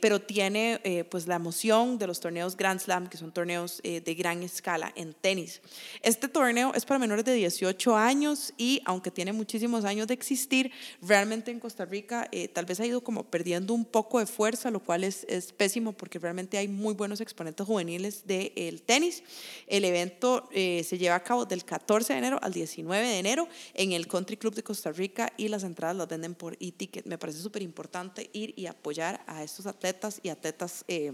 pero 0.01 0.21
tiene 0.21 1.07
pues 1.11 1.27
la 1.27 1.37
emoción 1.37 1.99
de 1.99 2.07
los 2.07 2.21
torneos 2.21 2.57
Grand 2.57 2.81
Slam, 2.81 3.09
que 3.09 3.17
son 3.17 3.33
torneos 3.33 3.78
eh, 3.83 4.01
de 4.01 4.15
gran 4.15 4.43
escala 4.43 4.93
en 4.97 5.15
tenis. 5.15 5.61
Este 6.03 6.29
torneo 6.29 6.73
es 6.75 6.85
para 6.85 6.99
menores 6.99 7.25
de 7.25 7.33
18 7.35 7.97
años 7.97 8.53
y 8.57 8.81
aunque 8.85 9.11
tiene 9.11 9.33
muchísimos 9.33 9.85
años 9.85 10.07
de 10.07 10.15
existir, 10.15 10.71
realmente 11.03 11.51
en 11.51 11.61
Costa 11.61 11.85
Rica 11.85 12.29
eh, 12.33 12.49
tal 12.49 12.67
vez 12.67 12.81
ha 12.81 12.87
ido 12.87 13.03
como 13.03 13.25
perdiendo 13.25 13.75
un 13.75 13.85
poco 13.85 14.19
de 14.19 14.27
fuerza, 14.27 14.71
lo 14.71 14.81
cual 14.81 15.05
es, 15.05 15.25
es 15.29 15.53
pésimo 15.53 15.93
porque 15.93 16.19
realmente 16.19 16.59
hay 16.59 16.69
muy 16.69 16.95
buenos 16.95 17.21
exponentes 17.21 17.67
juveniles 17.67 18.27
del 18.27 18.83
tenis. 18.83 19.23
El 19.67 19.85
evento 19.85 20.49
eh, 20.53 20.85
se 20.85 20.99
lleva 20.99 21.17
a 21.17 21.23
cabo 21.23 21.45
del 21.45 21.65
14 21.65 22.13
de 22.13 22.19
enero 22.19 22.39
al 22.43 22.53
19 22.53 23.07
de 23.07 23.19
enero 23.19 23.49
en 23.75 23.93
el 23.93 24.07
Country 24.07 24.37
Club 24.37 24.55
de 24.55 24.63
Costa 24.63 24.93
Rica 24.93 25.33
y 25.37 25.49
las 25.49 25.65
entradas 25.65 25.97
las 25.97 26.09
venden 26.09 26.35
por 26.35 26.55
e-ticket. 26.61 27.07
Me 27.07 27.19
parece 27.19 27.41
súper 27.41 27.63
importante 27.63 28.31
ir 28.33 28.55
y 28.57 28.67
apoyar 28.67 29.23
a 29.27 29.43
estos 29.43 29.67
atletas 29.67 30.21
y 30.23 30.29
atletas 30.29 30.85
eh, 30.89 31.13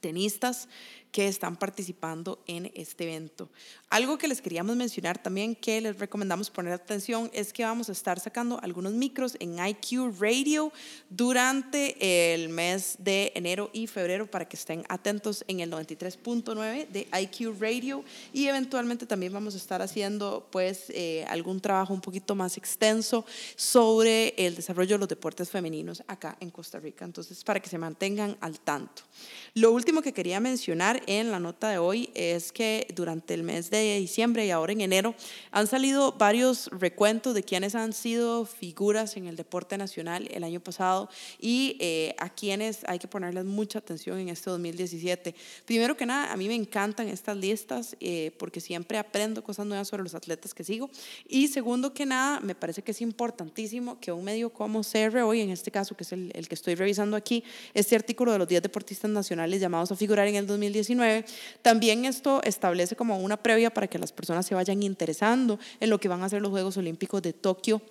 tenistas 0.00 0.68
que 1.12 1.28
están 1.28 1.56
participando 1.56 2.42
en 2.46 2.72
este 2.74 3.04
evento. 3.04 3.50
Algo 3.90 4.16
que 4.16 4.26
les 4.26 4.40
queríamos 4.40 4.74
mencionar 4.74 5.22
también 5.22 5.54
que 5.54 5.80
les 5.82 5.98
recomendamos 5.98 6.50
poner 6.50 6.72
atención 6.72 7.30
es 7.34 7.52
que 7.52 7.64
vamos 7.64 7.90
a 7.90 7.92
estar 7.92 8.18
sacando 8.18 8.58
algunos 8.62 8.94
micros 8.94 9.36
en 9.38 9.64
IQ 9.64 10.18
Radio 10.18 10.72
durante 11.10 12.34
el 12.34 12.48
mes 12.48 12.96
de 12.98 13.30
enero 13.34 13.68
y 13.74 13.86
febrero 13.86 14.30
para 14.30 14.48
que 14.48 14.56
estén 14.56 14.84
atentos 14.88 15.44
en 15.48 15.60
el 15.60 15.70
93.9 15.70 16.88
de 16.88 17.06
IQ 17.20 17.60
Radio 17.60 18.02
y 18.32 18.46
eventualmente 18.46 19.04
también 19.04 19.34
vamos 19.34 19.52
a 19.52 19.58
estar 19.58 19.82
haciendo 19.82 20.48
pues 20.50 20.86
eh, 20.88 21.26
algún 21.28 21.60
trabajo 21.60 21.92
un 21.92 22.00
poquito 22.00 22.34
más 22.34 22.56
extenso 22.56 23.26
sobre 23.54 24.34
el 24.38 24.54
desarrollo 24.54 24.94
de 24.94 25.00
los 25.00 25.08
deportes 25.08 25.50
femeninos 25.50 26.02
acá 26.06 26.38
en 26.40 26.50
Costa 26.50 26.80
Rica. 26.80 27.04
Entonces, 27.04 27.44
para 27.44 27.60
que 27.60 27.68
se 27.68 27.76
mantengan 27.76 28.38
al 28.40 28.58
tanto. 28.60 29.02
Lo 29.54 29.72
último 29.72 30.00
que 30.00 30.14
quería 30.14 30.40
mencionar 30.40 31.01
en 31.06 31.30
la 31.30 31.40
nota 31.40 31.70
de 31.70 31.78
hoy 31.78 32.10
es 32.14 32.52
que 32.52 32.86
durante 32.94 33.34
el 33.34 33.42
mes 33.42 33.70
de 33.70 33.98
diciembre 33.98 34.46
y 34.46 34.50
ahora 34.50 34.72
en 34.72 34.80
enero 34.80 35.14
han 35.50 35.66
salido 35.66 36.12
varios 36.12 36.68
recuentos 36.72 37.34
de 37.34 37.42
quienes 37.42 37.74
han 37.74 37.92
sido 37.92 38.44
figuras 38.44 39.16
en 39.16 39.26
el 39.26 39.36
deporte 39.36 39.78
nacional 39.78 40.28
el 40.32 40.44
año 40.44 40.60
pasado 40.60 41.08
y 41.40 41.76
eh, 41.80 42.14
a 42.18 42.28
quienes 42.28 42.80
hay 42.86 42.98
que 42.98 43.08
ponerles 43.08 43.44
mucha 43.44 43.78
atención 43.78 44.18
en 44.18 44.28
este 44.28 44.50
2017. 44.50 45.34
Primero 45.64 45.96
que 45.96 46.06
nada, 46.06 46.32
a 46.32 46.36
mí 46.36 46.48
me 46.48 46.54
encantan 46.54 47.08
estas 47.08 47.36
listas 47.36 47.96
eh, 48.00 48.32
porque 48.38 48.60
siempre 48.60 48.98
aprendo 48.98 49.42
cosas 49.42 49.66
nuevas 49.66 49.88
sobre 49.88 50.02
los 50.02 50.14
atletas 50.14 50.54
que 50.54 50.64
sigo. 50.64 50.90
Y 51.28 51.48
segundo 51.48 51.94
que 51.94 52.06
nada, 52.06 52.40
me 52.40 52.54
parece 52.54 52.82
que 52.82 52.92
es 52.92 53.00
importantísimo 53.00 53.98
que 54.00 54.12
un 54.12 54.24
medio 54.24 54.50
como 54.50 54.82
CR 54.82 55.18
hoy, 55.18 55.40
en 55.40 55.50
este 55.50 55.70
caso 55.70 55.96
que 55.96 56.04
es 56.04 56.12
el, 56.12 56.30
el 56.34 56.48
que 56.48 56.54
estoy 56.54 56.74
revisando 56.74 57.16
aquí, 57.16 57.44
este 57.74 57.96
artículo 57.96 58.32
de 58.32 58.38
los 58.38 58.48
10 58.48 58.62
deportistas 58.62 59.10
nacionales 59.10 59.60
llamados 59.60 59.92
a 59.92 59.96
figurar 59.96 60.28
en 60.28 60.36
el 60.36 60.46
2019, 60.96 61.24
también 61.62 62.04
esto 62.04 62.40
establece 62.44 62.96
como 62.96 63.18
una 63.18 63.36
previa 63.36 63.72
para 63.72 63.86
que 63.86 63.98
las 63.98 64.12
personas 64.12 64.46
se 64.46 64.54
vayan 64.54 64.82
interesando 64.82 65.58
en 65.80 65.90
lo 65.90 65.98
que 65.98 66.08
van 66.08 66.22
a 66.22 66.28
ser 66.28 66.42
los 66.42 66.50
Juegos 66.50 66.76
Olímpicos 66.76 67.22
de 67.22 67.32
Tokio 67.32 67.82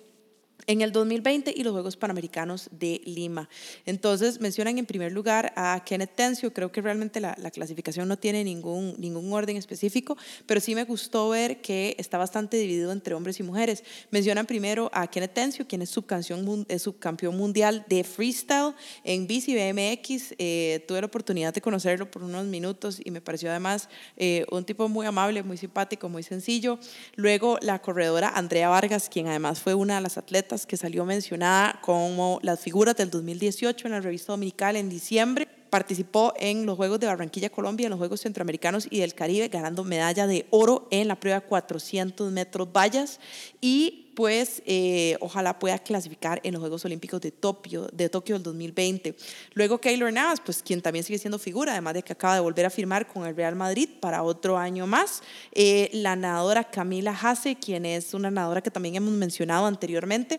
en 0.66 0.80
el 0.82 0.92
2020 0.92 1.52
y 1.56 1.62
los 1.62 1.72
Juegos 1.72 1.96
Panamericanos 1.96 2.68
de 2.70 3.00
Lima. 3.04 3.48
Entonces 3.86 4.40
mencionan 4.40 4.78
en 4.78 4.86
primer 4.86 5.12
lugar 5.12 5.52
a 5.56 5.82
Kenneth 5.84 6.14
Tencio, 6.14 6.52
creo 6.52 6.70
que 6.70 6.80
realmente 6.80 7.20
la, 7.20 7.36
la, 7.38 7.50
clasificación 7.50 8.08
no 8.08 8.16
tiene 8.16 8.44
ningún, 8.44 8.94
ningún 8.98 9.32
orden 9.32 9.56
específico, 9.56 10.16
pero 10.46 10.60
sí 10.60 10.74
me 10.74 10.84
gustó 10.84 11.28
ver 11.28 11.60
que 11.60 11.94
está 11.98 12.18
bastante 12.18 12.56
dividido 12.56 12.92
entre 12.92 13.14
hombres 13.14 13.40
y 13.40 13.42
mujeres. 13.42 13.84
Mencionan 14.10 14.46
primero 14.46 14.90
a 14.92 15.06
Kenneth 15.06 15.34
Tencio, 15.34 15.66
quien 15.66 15.82
es 15.82 15.90
subcampeón, 15.90 16.66
es 16.68 16.82
subcampeón 16.82 17.36
mundial 17.36 17.84
de 17.88 18.04
freestyle 18.04 18.74
en 19.04 19.26
bici 19.26 19.54
BMX. 19.54 20.34
Eh, 20.38 20.84
tuve 20.86 21.00
la 21.00 21.06
oportunidad 21.06 21.52
de 21.52 21.60
conocerlo 21.60 22.10
por 22.10 22.22
unos 22.22 22.46
minutos 22.46 23.00
y 23.04 23.10
me 23.10 23.20
pareció 23.20 23.50
además 23.50 23.88
eh, 24.16 24.46
un 24.50 24.64
tipo 24.64 24.88
muy 24.88 25.06
amable, 25.06 25.42
muy 25.42 25.56
simpático, 25.56 26.08
muy 26.08 26.22
sencillo. 26.22 26.78
Luego 27.16 27.58
la 27.62 27.80
corredora 27.80 28.30
Andrea 28.34 28.68
Vargas, 28.68 29.08
quien 29.08 29.26
además 29.26 29.60
fue 29.60 29.74
una 29.74 29.96
de 29.96 30.00
las 30.00 30.18
atletas 30.18 30.51
que 30.66 30.76
salió 30.76 31.04
mencionada 31.04 31.80
como 31.80 32.38
las 32.42 32.60
figuras 32.60 32.96
del 32.96 33.10
2018 33.10 33.86
en 33.86 33.92
la 33.92 34.00
revista 34.00 34.32
dominical 34.32 34.76
en 34.76 34.88
diciembre. 34.88 35.48
Participó 35.72 36.34
en 36.36 36.66
los 36.66 36.76
Juegos 36.76 37.00
de 37.00 37.06
Barranquilla, 37.06 37.48
Colombia, 37.48 37.86
en 37.86 37.92
los 37.92 37.98
Juegos 37.98 38.20
Centroamericanos 38.20 38.86
y 38.90 39.00
del 39.00 39.14
Caribe, 39.14 39.48
ganando 39.48 39.84
medalla 39.84 40.26
de 40.26 40.44
oro 40.50 40.86
en 40.90 41.08
la 41.08 41.18
prueba 41.18 41.40
400 41.40 42.30
metros 42.30 42.70
vallas 42.70 43.18
y 43.62 44.12
pues 44.14 44.62
eh, 44.66 45.16
ojalá 45.20 45.58
pueda 45.58 45.78
clasificar 45.78 46.42
en 46.44 46.52
los 46.52 46.60
Juegos 46.60 46.84
Olímpicos 46.84 47.22
de 47.22 47.30
Tokio, 47.30 47.88
de 47.90 48.10
Tokio 48.10 48.34
del 48.34 48.42
2020. 48.42 49.16
Luego 49.54 49.80
Keylor 49.80 50.12
Navas, 50.12 50.42
pues 50.44 50.62
quien 50.62 50.82
también 50.82 51.06
sigue 51.06 51.18
siendo 51.18 51.38
figura, 51.38 51.72
además 51.72 51.94
de 51.94 52.02
que 52.02 52.12
acaba 52.12 52.34
de 52.34 52.40
volver 52.40 52.66
a 52.66 52.70
firmar 52.70 53.06
con 53.06 53.24
el 53.24 53.34
Real 53.34 53.56
Madrid 53.56 53.88
para 53.98 54.24
otro 54.24 54.58
año 54.58 54.86
más. 54.86 55.22
Eh, 55.52 55.88
la 55.94 56.16
nadadora 56.16 56.64
Camila 56.64 57.18
Hasse, 57.18 57.56
quien 57.56 57.86
es 57.86 58.12
una 58.12 58.30
nadadora 58.30 58.60
que 58.60 58.70
también 58.70 58.96
hemos 58.96 59.14
mencionado 59.14 59.64
anteriormente, 59.64 60.38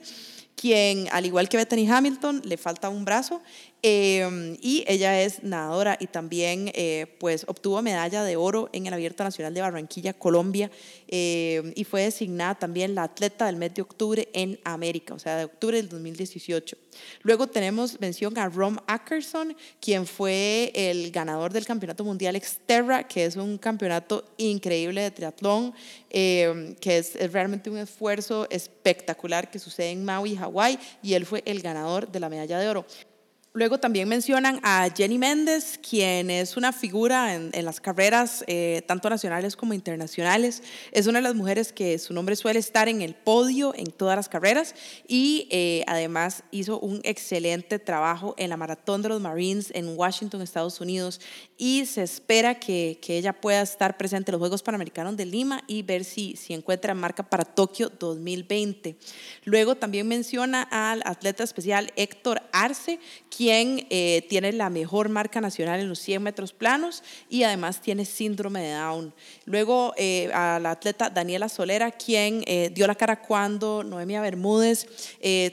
quien, 0.56 1.08
al 1.12 1.26
igual 1.26 1.50
que 1.50 1.58
Bethany 1.58 1.90
Hamilton, 1.90 2.44
le 2.46 2.58
falta 2.58 2.90
un 2.90 3.06
brazo 3.06 3.42
Em, 3.86 4.56
y 4.62 4.86
ella 4.88 5.22
es 5.22 5.44
nadadora 5.44 5.98
y 6.00 6.08
también 6.08 6.72
eh, 6.74 7.18
pues 7.20 7.44
obtuvo 7.50 7.82
medalla 7.82 8.24
de 8.24 8.38
oro 8.38 8.70
en 8.72 8.88
el 8.88 8.94
Abierto 8.94 9.26
Nacional 9.26 9.54
de 9.54 9.60
Barranquilla, 9.60 10.14
Colombia, 10.14 10.72
em, 11.10 11.74
y 11.76 11.84
fue 11.84 12.04
designada 12.04 12.56
también 12.56 12.96
la 12.96 13.04
atleta 13.04 13.46
del 13.46 13.58
mes 13.58 13.74
de 13.74 13.82
octubre 13.82 14.30
en 14.32 14.58
América, 14.64 15.14
o 15.14 15.20
sea, 15.20 15.36
de 15.36 15.44
octubre 15.44 15.76
del 15.76 15.90
2018. 15.90 16.78
Luego 17.24 17.48
tenemos 17.48 18.00
mención 18.00 18.38
a 18.38 18.48
Rom 18.48 18.78
Ackerson, 18.88 19.54
quien 19.82 20.08
fue 20.08 20.72
el 20.74 21.12
ganador 21.12 21.52
del 21.52 21.66
Campeonato 21.66 22.06
Mundial 22.06 22.38
Exterra, 22.38 23.06
que 23.06 23.26
es 23.26 23.36
un 23.36 23.58
campeonato 23.58 24.24
increíble 24.38 25.02
de 25.02 25.12
triatlón, 25.12 25.74
em, 26.10 26.74
que 26.76 27.00
es, 27.00 27.18
es 27.18 27.34
realmente 27.34 27.70
un 27.70 27.80
esfuerzo 27.80 28.48
espectacular 28.50 29.52
que 29.52 29.60
sucede 29.60 29.92
en 29.92 30.06
Maui, 30.06 30.38
Hawái, 30.38 30.80
y 31.02 31.16
él 31.16 31.26
fue 31.26 31.44
el 31.46 31.62
ganador 31.62 32.10
de 32.10 32.22
la 32.22 32.30
medalla 32.30 32.60
de 32.60 32.70
oro. 32.70 32.86
Luego 33.56 33.80
también 33.80 34.10
mencionan 34.10 34.60
a 34.64 34.90
Jenny 34.90 35.20
Méndez, 35.20 35.78
quien 35.78 36.32
es 36.32 36.58
una 36.58 36.74
figura 36.74 37.36
en, 37.36 37.52
las 37.64 37.80
carreras 37.80 38.44
eh, 38.48 38.82
tanto 38.88 39.12
nacionales 39.12 39.56
como 39.56 39.76
internacionales. 39.76 40.64
Es 40.92 41.06
una 41.06 41.20
de 41.20 41.24
las 41.24 41.36
mujeres 41.36 41.72
que 41.72 42.00
su 42.00 42.16
nombre 42.16 42.36
suele 42.36 42.58
estar 42.58 42.90
en 42.90 43.04
el 43.04 43.14
podio 43.14 43.76
en 43.76 43.92
todas 43.92 44.16
las 44.16 44.28
carreras 44.28 44.74
y 45.08 45.48
eh, 45.52 45.84
además 45.86 46.44
hizo 46.50 46.80
un 46.80 47.00
excelente 47.04 47.78
trabajo 47.78 48.34
en 48.40 48.50
la 48.50 48.58
maratón 48.58 49.04
de 49.04 49.10
los 49.10 49.22
Marines 49.22 49.70
en 49.76 49.96
Washington, 49.96 50.42
Estados 50.42 50.82
Unidos. 50.82 51.22
Y 51.66 51.86
se 51.86 52.04
espera 52.04 52.60
que, 52.60 53.00
que 53.02 53.18
ella 53.18 53.32
pueda 53.32 53.62
estar 53.62 53.96
presente 53.96 54.30
en 54.30 54.34
los 54.34 54.40
Juegos 54.40 54.62
Panamericanos 54.62 55.16
de 55.16 55.26
Lima 55.26 55.64
y 55.66 55.82
ver 55.82 56.04
si, 56.04 56.36
si 56.36 56.54
encuentra 56.54 56.94
marca 56.94 57.24
para 57.24 57.46
Tokio 57.46 57.90
2020. 57.90 58.98
Luego 59.46 59.76
también 59.76 60.06
menciona 60.06 60.64
al 60.64 61.02
atleta 61.06 61.42
especial 61.42 61.94
Héctor 61.96 62.42
Arce, 62.52 63.00
quien 63.34 63.88
eh, 63.90 64.26
tiene 64.28 64.52
la 64.52 64.70
mejor 64.70 65.08
marca 65.08 65.40
nacional 65.40 65.80
en 65.80 65.88
los 65.88 66.00
100 66.00 66.22
metros 66.22 66.52
planos 66.52 67.02
y 67.30 67.44
además 67.44 67.82
tiene 67.82 68.04
síndrome 68.04 68.62
de 68.62 68.74
Down. 68.74 69.14
Luego 69.46 69.94
eh, 69.96 70.32
a 70.34 70.60
la 70.60 70.72
atleta 70.72 71.10
Daniela 71.10 71.48
Solera, 71.48 71.92
quien 71.92 72.44
eh, 72.46 72.72
dio 72.74 72.88
la 72.88 72.96
cara 72.96 73.22
cuando 73.22 73.86
Noemia 73.86 74.20
Bermúdez 74.20 74.86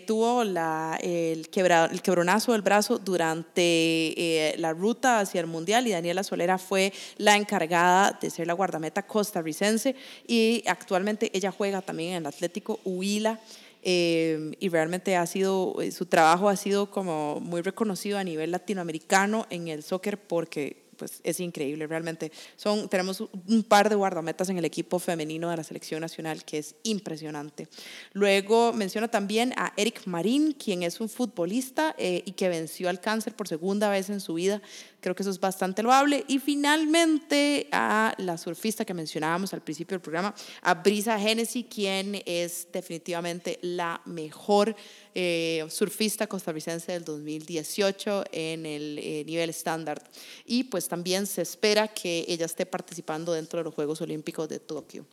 tuvo 0.09 0.43
la, 0.43 0.99
el, 1.01 1.49
el, 1.53 2.03
quebronazo 2.03 2.51
del 2.51 2.63
brazo 2.63 2.99
durante 2.99 4.57
la 4.59 4.73
ruta 4.73 5.21
hacia 5.21 5.41
el 5.41 5.47
Mundial 5.47 5.87
y 5.87 6.00
Daniela 6.01 6.25
Solera 6.25 6.57
fue 6.57 6.95
la 7.19 7.37
encargada 7.37 8.19
de 8.19 8.31
ser 8.31 8.47
la 8.47 8.55
guardameta 8.55 9.03
costarricense 9.07 9.95
y 10.27 10.65
actualmente 10.67 11.31
ella 11.35 11.53
juega 11.53 11.83
también 11.83 12.13
en 12.13 12.17
el 12.17 12.27
Atlético 12.27 12.81
Huila. 12.85 13.39
Eh, 13.83 14.53
y 14.61 14.69
realmente 14.69 15.17
ha 15.17 15.27
sido, 15.27 15.81
eh, 15.81 15.91
su 15.91 16.05
trabajo 16.05 16.51
ha 16.51 16.57
sido 16.57 16.91
como 16.91 17.41
muy 17.41 17.63
reconocido 17.63 18.19
a 18.19 18.25
nivel 18.25 18.51
latinoamericano 18.51 19.47
en 19.49 19.69
el 19.69 19.83
soccer 19.83 20.19
porque 20.19 20.91
pues 21.01 21.23
es 21.25 21.41
increíble, 21.41 21.87
realmente. 21.87 22.31
Son, 22.57 22.87
tenemos 22.91 23.23
un 23.23 23.63
par 23.63 23.89
de 23.89 23.95
guardametas 23.95 24.51
en 24.51 24.59
el 24.59 24.67
equipo 24.67 24.99
femenino 24.99 25.49
de 25.49 25.57
la 25.57 25.65
selección 25.65 26.03
nacional 26.03 26.45
que 26.45 26.59
es 26.59 26.75
impresionante. 26.83 27.69
Luego 28.13 28.75
menciona 28.75 29.09
también 29.09 29.55
a 29.57 29.73
Eric 29.79 30.03
Marín, 30.05 30.53
quien 30.53 30.83
es 30.83 31.01
un 31.01 31.09
futbolista 31.09 31.95
eh, 31.97 32.23
y 32.27 32.33
que 32.33 32.51
venció 32.51 32.91
al 32.91 33.01
cáncer 33.01 33.35
por 33.35 33.49
segunda 33.49 33.89
vez 33.89 34.11
en 34.11 34.21
su 34.21 34.35
vida. 34.35 34.61
Creo 35.01 35.15
que 35.15 35.23
eso 35.23 35.31
es 35.31 35.41
bastante 35.41 35.83
loable. 35.83 36.25
Y 36.29 36.39
finalmente 36.39 37.69
a 37.73 38.15
la 38.19 38.37
surfista 38.37 38.85
que 38.85 38.95
mencionábamos 38.95 39.53
al 39.53 39.63
principio 39.63 39.95
del 39.97 40.03
programa, 40.03 40.35
a 40.63 40.75
Brisa 40.75 41.21
Hennessy, 41.21 41.65
quien 41.65 42.23
es 42.27 42.69
definitivamente 42.73 43.59
la 43.63 44.01
mejor 44.05 44.77
eh, 45.15 45.65
surfista 45.71 46.27
costarricense 46.27 46.93
del 46.93 47.05
2018 47.05 48.25
en 48.33 48.67
el 48.67 48.99
eh, 48.99 49.25
nivel 49.27 49.51
estándar. 49.51 50.03
Y 50.45 50.65
pues 50.65 50.89
también 50.89 51.27
se 51.27 51.43
espera 51.43 51.89
que 51.89 52.25
ella 52.29 52.47
esté 52.47 52.67
participando 52.67 53.33
dentro 53.33 53.59
de 53.59 53.65
los 53.65 53.75
Juegos 53.75 54.01
Olímpicos 54.01 54.49
de 54.49 54.61
Tokio. 54.61 55.07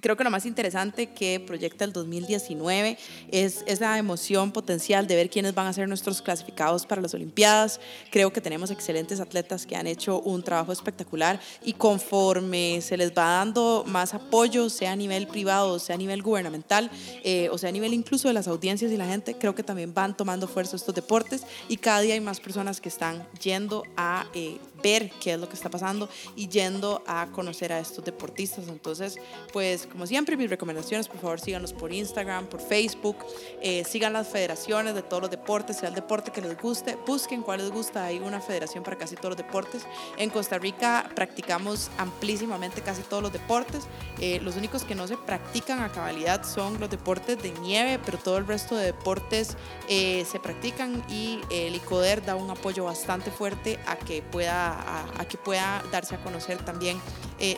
Creo 0.00 0.16
que 0.16 0.24
lo 0.24 0.30
más 0.30 0.46
interesante 0.46 1.08
que 1.08 1.40
proyecta 1.40 1.84
el 1.84 1.92
2019 1.92 2.98
es 3.30 3.64
esa 3.66 3.98
emoción 3.98 4.52
potencial 4.52 5.06
de 5.06 5.16
ver 5.16 5.30
quiénes 5.30 5.54
van 5.54 5.66
a 5.66 5.72
ser 5.72 5.88
nuestros 5.88 6.22
clasificados 6.22 6.86
para 6.86 7.02
las 7.02 7.14
Olimpiadas. 7.14 7.80
Creo 8.10 8.32
que 8.32 8.40
tenemos 8.40 8.70
excelentes 8.70 9.20
atletas 9.20 9.66
que 9.66 9.76
han 9.76 9.86
hecho 9.86 10.20
un 10.20 10.42
trabajo 10.42 10.72
espectacular 10.72 11.40
y 11.64 11.72
conforme 11.72 12.80
se 12.80 12.96
les 12.96 13.10
va 13.10 13.38
dando 13.38 13.84
más 13.86 14.14
apoyo, 14.14 14.70
sea 14.70 14.92
a 14.92 14.96
nivel 14.96 15.26
privado, 15.26 15.78
sea 15.78 15.94
a 15.94 15.98
nivel 15.98 16.22
gubernamental, 16.22 16.90
eh, 17.24 17.48
o 17.50 17.58
sea 17.58 17.70
a 17.70 17.72
nivel 17.72 17.94
incluso 17.94 18.28
de 18.28 18.34
las 18.34 18.48
audiencias 18.48 18.92
y 18.92 18.96
la 18.96 19.06
gente, 19.06 19.34
creo 19.34 19.54
que 19.54 19.62
también 19.62 19.94
van 19.94 20.16
tomando 20.16 20.46
fuerza 20.48 20.76
estos 20.76 20.94
deportes 20.94 21.44
y 21.68 21.76
cada 21.76 22.00
día 22.00 22.14
hay 22.14 22.20
más 22.20 22.40
personas 22.40 22.80
que 22.80 22.88
están 22.88 23.26
yendo 23.40 23.84
a 23.96 24.26
eh, 24.34 24.58
ver 24.82 25.10
qué 25.20 25.34
es 25.34 25.40
lo 25.40 25.48
que 25.48 25.54
está 25.54 25.70
pasando 25.70 26.08
y 26.36 26.48
yendo 26.48 27.02
a 27.06 27.28
conocer 27.32 27.72
a 27.72 27.78
estos 27.78 28.04
deportistas. 28.04 28.68
Entonces, 28.68 29.16
pues 29.52 29.86
como 29.86 30.06
siempre, 30.06 30.36
mis 30.36 30.50
recomendaciones, 30.50 31.08
por 31.08 31.18
favor, 31.20 31.40
síganos 31.40 31.72
por 31.72 31.92
Instagram, 31.92 32.46
por 32.46 32.60
Facebook, 32.60 33.16
eh, 33.60 33.84
sigan 33.84 34.12
las 34.12 34.28
federaciones 34.28 34.94
de 34.94 35.02
todos 35.02 35.22
los 35.22 35.30
deportes, 35.30 35.78
sea 35.78 35.88
el 35.88 35.94
deporte 35.94 36.30
que 36.30 36.40
les 36.40 36.56
guste, 36.56 36.96
busquen 37.06 37.42
cuál 37.42 37.60
les 37.60 37.70
gusta, 37.70 38.04
hay 38.04 38.18
una 38.18 38.40
federación 38.40 38.84
para 38.84 38.96
casi 38.96 39.16
todos 39.16 39.30
los 39.30 39.36
deportes. 39.36 39.86
En 40.16 40.30
Costa 40.30 40.58
Rica 40.58 41.10
practicamos 41.14 41.90
amplísimamente 41.98 42.82
casi 42.82 43.02
todos 43.02 43.22
los 43.22 43.32
deportes, 43.32 43.84
eh, 44.20 44.40
los 44.42 44.56
únicos 44.56 44.84
que 44.84 44.94
no 44.94 45.06
se 45.06 45.16
practican 45.16 45.80
a 45.80 45.90
cabalidad 45.90 46.44
son 46.44 46.78
los 46.80 46.90
deportes 46.90 47.40
de 47.42 47.52
nieve, 47.60 48.00
pero 48.04 48.18
todo 48.18 48.38
el 48.38 48.46
resto 48.46 48.76
de 48.76 48.86
deportes 48.86 49.56
eh, 49.88 50.24
se 50.30 50.40
practican 50.40 51.04
y 51.08 51.40
el 51.50 51.74
ICODER 51.74 52.24
da 52.24 52.34
un 52.34 52.50
apoyo 52.50 52.84
bastante 52.84 53.30
fuerte 53.30 53.78
a 53.86 53.96
que 53.96 54.22
pueda, 54.22 54.67
a, 54.68 55.24
que 55.26 55.38
pueda 55.38 55.82
darse 55.90 56.14
a 56.14 56.18
conocer 56.22 56.58
también 56.64 57.00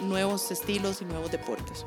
nuevos 0.02 0.50
estilos 0.50 1.02
y 1.02 1.04
nuevos 1.04 1.30
deportes. 1.30 1.86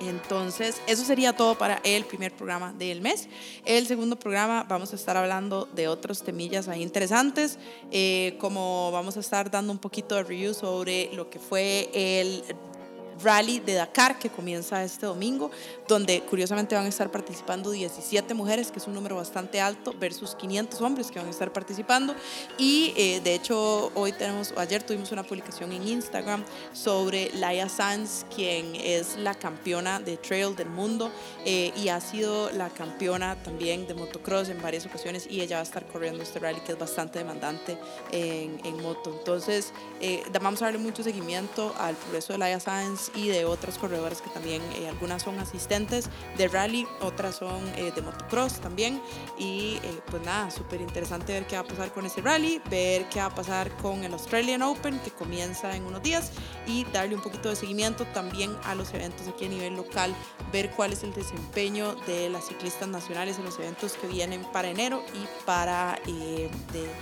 Entonces, 0.00 0.80
eso 0.86 1.04
sería 1.04 1.34
todo 1.34 1.56
para 1.56 1.80
el 1.84 2.04
primer 2.04 2.32
programa 2.32 2.72
del 2.72 3.00
mes. 3.00 3.28
El 3.64 3.86
segundo 3.86 4.16
programa 4.16 4.64
vamos 4.68 4.92
a 4.92 4.96
estar 4.96 5.16
hablando 5.16 5.66
de 5.74 5.88
otros 5.88 6.22
temillas 6.22 6.68
ahí 6.68 6.82
interesantes, 6.82 7.58
eh, 7.90 8.36
como 8.38 8.90
vamos 8.92 9.16
a 9.16 9.20
estar 9.20 9.50
dando 9.50 9.72
un 9.72 9.78
poquito 9.78 10.14
de 10.16 10.24
review 10.24 10.54
sobre 10.54 11.10
lo 11.14 11.30
que 11.30 11.38
fue 11.38 11.90
el 11.94 12.44
rally 13.22 13.60
de 13.60 13.74
Dakar 13.74 14.18
que 14.18 14.30
comienza 14.30 14.82
este 14.84 15.06
domingo, 15.06 15.50
donde 15.88 16.22
curiosamente 16.22 16.74
van 16.74 16.86
a 16.86 16.88
estar 16.88 17.10
participando 17.10 17.70
17 17.70 18.34
mujeres, 18.34 18.70
que 18.70 18.78
es 18.78 18.86
un 18.86 18.94
número 18.94 19.16
bastante 19.16 19.60
alto, 19.60 19.94
versus 19.98 20.34
500 20.34 20.80
hombres 20.80 21.10
que 21.10 21.18
van 21.18 21.28
a 21.28 21.30
estar 21.30 21.52
participando. 21.52 22.14
Y 22.58 22.92
eh, 22.96 23.20
de 23.22 23.34
hecho, 23.34 23.90
hoy 23.94 24.12
tenemos, 24.12 24.52
ayer 24.56 24.82
tuvimos 24.82 25.12
una 25.12 25.22
publicación 25.22 25.72
en 25.72 25.86
Instagram 25.86 26.44
sobre 26.72 27.30
Laia 27.34 27.68
Sanz, 27.68 28.24
quien 28.34 28.74
es 28.76 29.16
la 29.16 29.34
campeona 29.34 30.00
de 30.00 30.16
trail 30.16 30.54
del 30.56 30.68
mundo 30.68 31.10
eh, 31.44 31.72
y 31.76 31.88
ha 31.88 32.00
sido 32.00 32.50
la 32.50 32.70
campeona 32.70 33.36
también 33.42 33.86
de 33.86 33.94
motocross 33.94 34.48
en 34.48 34.60
varias 34.60 34.86
ocasiones 34.86 35.26
y 35.28 35.40
ella 35.40 35.56
va 35.56 35.60
a 35.60 35.64
estar 35.64 35.86
corriendo 35.86 36.22
este 36.22 36.38
rally 36.38 36.60
que 36.60 36.72
es 36.72 36.78
bastante 36.78 37.18
demandante 37.18 37.78
en, 38.12 38.60
en 38.64 38.82
moto. 38.82 39.14
Entonces, 39.18 39.72
eh, 40.00 40.22
vamos 40.40 40.62
a 40.62 40.66
darle 40.66 40.78
mucho 40.78 41.02
seguimiento 41.02 41.74
al 41.78 41.94
progreso 41.96 42.32
de 42.32 42.38
Laia 42.38 42.60
Sanz 42.60 43.05
y 43.14 43.28
de 43.28 43.44
otras 43.44 43.78
corredoras 43.78 44.20
que 44.20 44.30
también, 44.30 44.62
eh, 44.74 44.88
algunas 44.88 45.22
son 45.22 45.38
asistentes 45.38 46.08
de 46.36 46.48
rally, 46.48 46.86
otras 47.00 47.36
son 47.36 47.66
eh, 47.76 47.92
de 47.94 48.02
motocross 48.02 48.60
también. 48.60 49.00
Y 49.38 49.78
eh, 49.82 50.00
pues 50.10 50.22
nada, 50.24 50.50
súper 50.50 50.80
interesante 50.80 51.32
ver 51.32 51.46
qué 51.46 51.56
va 51.56 51.62
a 51.62 51.66
pasar 51.66 51.92
con 51.92 52.06
ese 52.06 52.20
rally, 52.20 52.60
ver 52.70 53.08
qué 53.08 53.20
va 53.20 53.26
a 53.26 53.34
pasar 53.34 53.70
con 53.78 54.04
el 54.04 54.12
Australian 54.12 54.62
Open 54.62 54.98
que 55.00 55.10
comienza 55.10 55.74
en 55.76 55.84
unos 55.84 56.02
días 56.02 56.32
y 56.66 56.84
darle 56.92 57.14
un 57.14 57.22
poquito 57.22 57.48
de 57.48 57.56
seguimiento 57.56 58.04
también 58.06 58.56
a 58.64 58.74
los 58.74 58.92
eventos 58.94 59.28
aquí 59.28 59.46
a 59.46 59.48
nivel 59.48 59.76
local, 59.76 60.14
ver 60.52 60.70
cuál 60.70 60.92
es 60.92 61.02
el 61.02 61.12
desempeño 61.12 61.94
de 62.06 62.28
las 62.28 62.46
ciclistas 62.48 62.88
nacionales 62.88 63.38
en 63.38 63.44
los 63.44 63.58
eventos 63.58 63.92
que 63.92 64.06
vienen 64.06 64.42
para 64.52 64.68
enero 64.68 65.02
y 65.14 65.44
para 65.44 65.98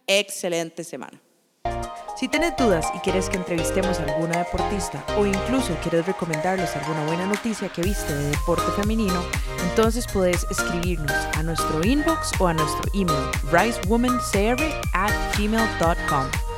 excelente 0.07 0.83
semana. 0.83 1.21
Si 2.15 2.27
tienes 2.27 2.55
dudas 2.55 2.85
y 2.95 2.99
quieres 2.99 3.29
que 3.29 3.37
entrevistemos 3.37 3.99
a 3.99 4.03
alguna 4.03 4.39
deportista 4.39 5.03
o 5.17 5.25
incluso 5.25 5.75
quieres 5.81 6.05
recomendarles 6.05 6.75
alguna 6.75 7.05
buena 7.05 7.25
noticia 7.25 7.69
que 7.69 7.81
viste 7.81 8.13
de 8.13 8.29
deporte 8.29 8.69
femenino, 8.79 9.23
entonces 9.69 10.05
puedes 10.11 10.45
escribirnos 10.51 11.11
a 11.11 11.43
nuestro 11.43 11.83
inbox 11.83 12.31
o 12.39 12.47
a 12.47 12.53
nuestro 12.53 12.91
email 12.93 13.25
ricewomancr 13.51 14.61
at 14.93 15.37
gmail.com. 15.37 16.50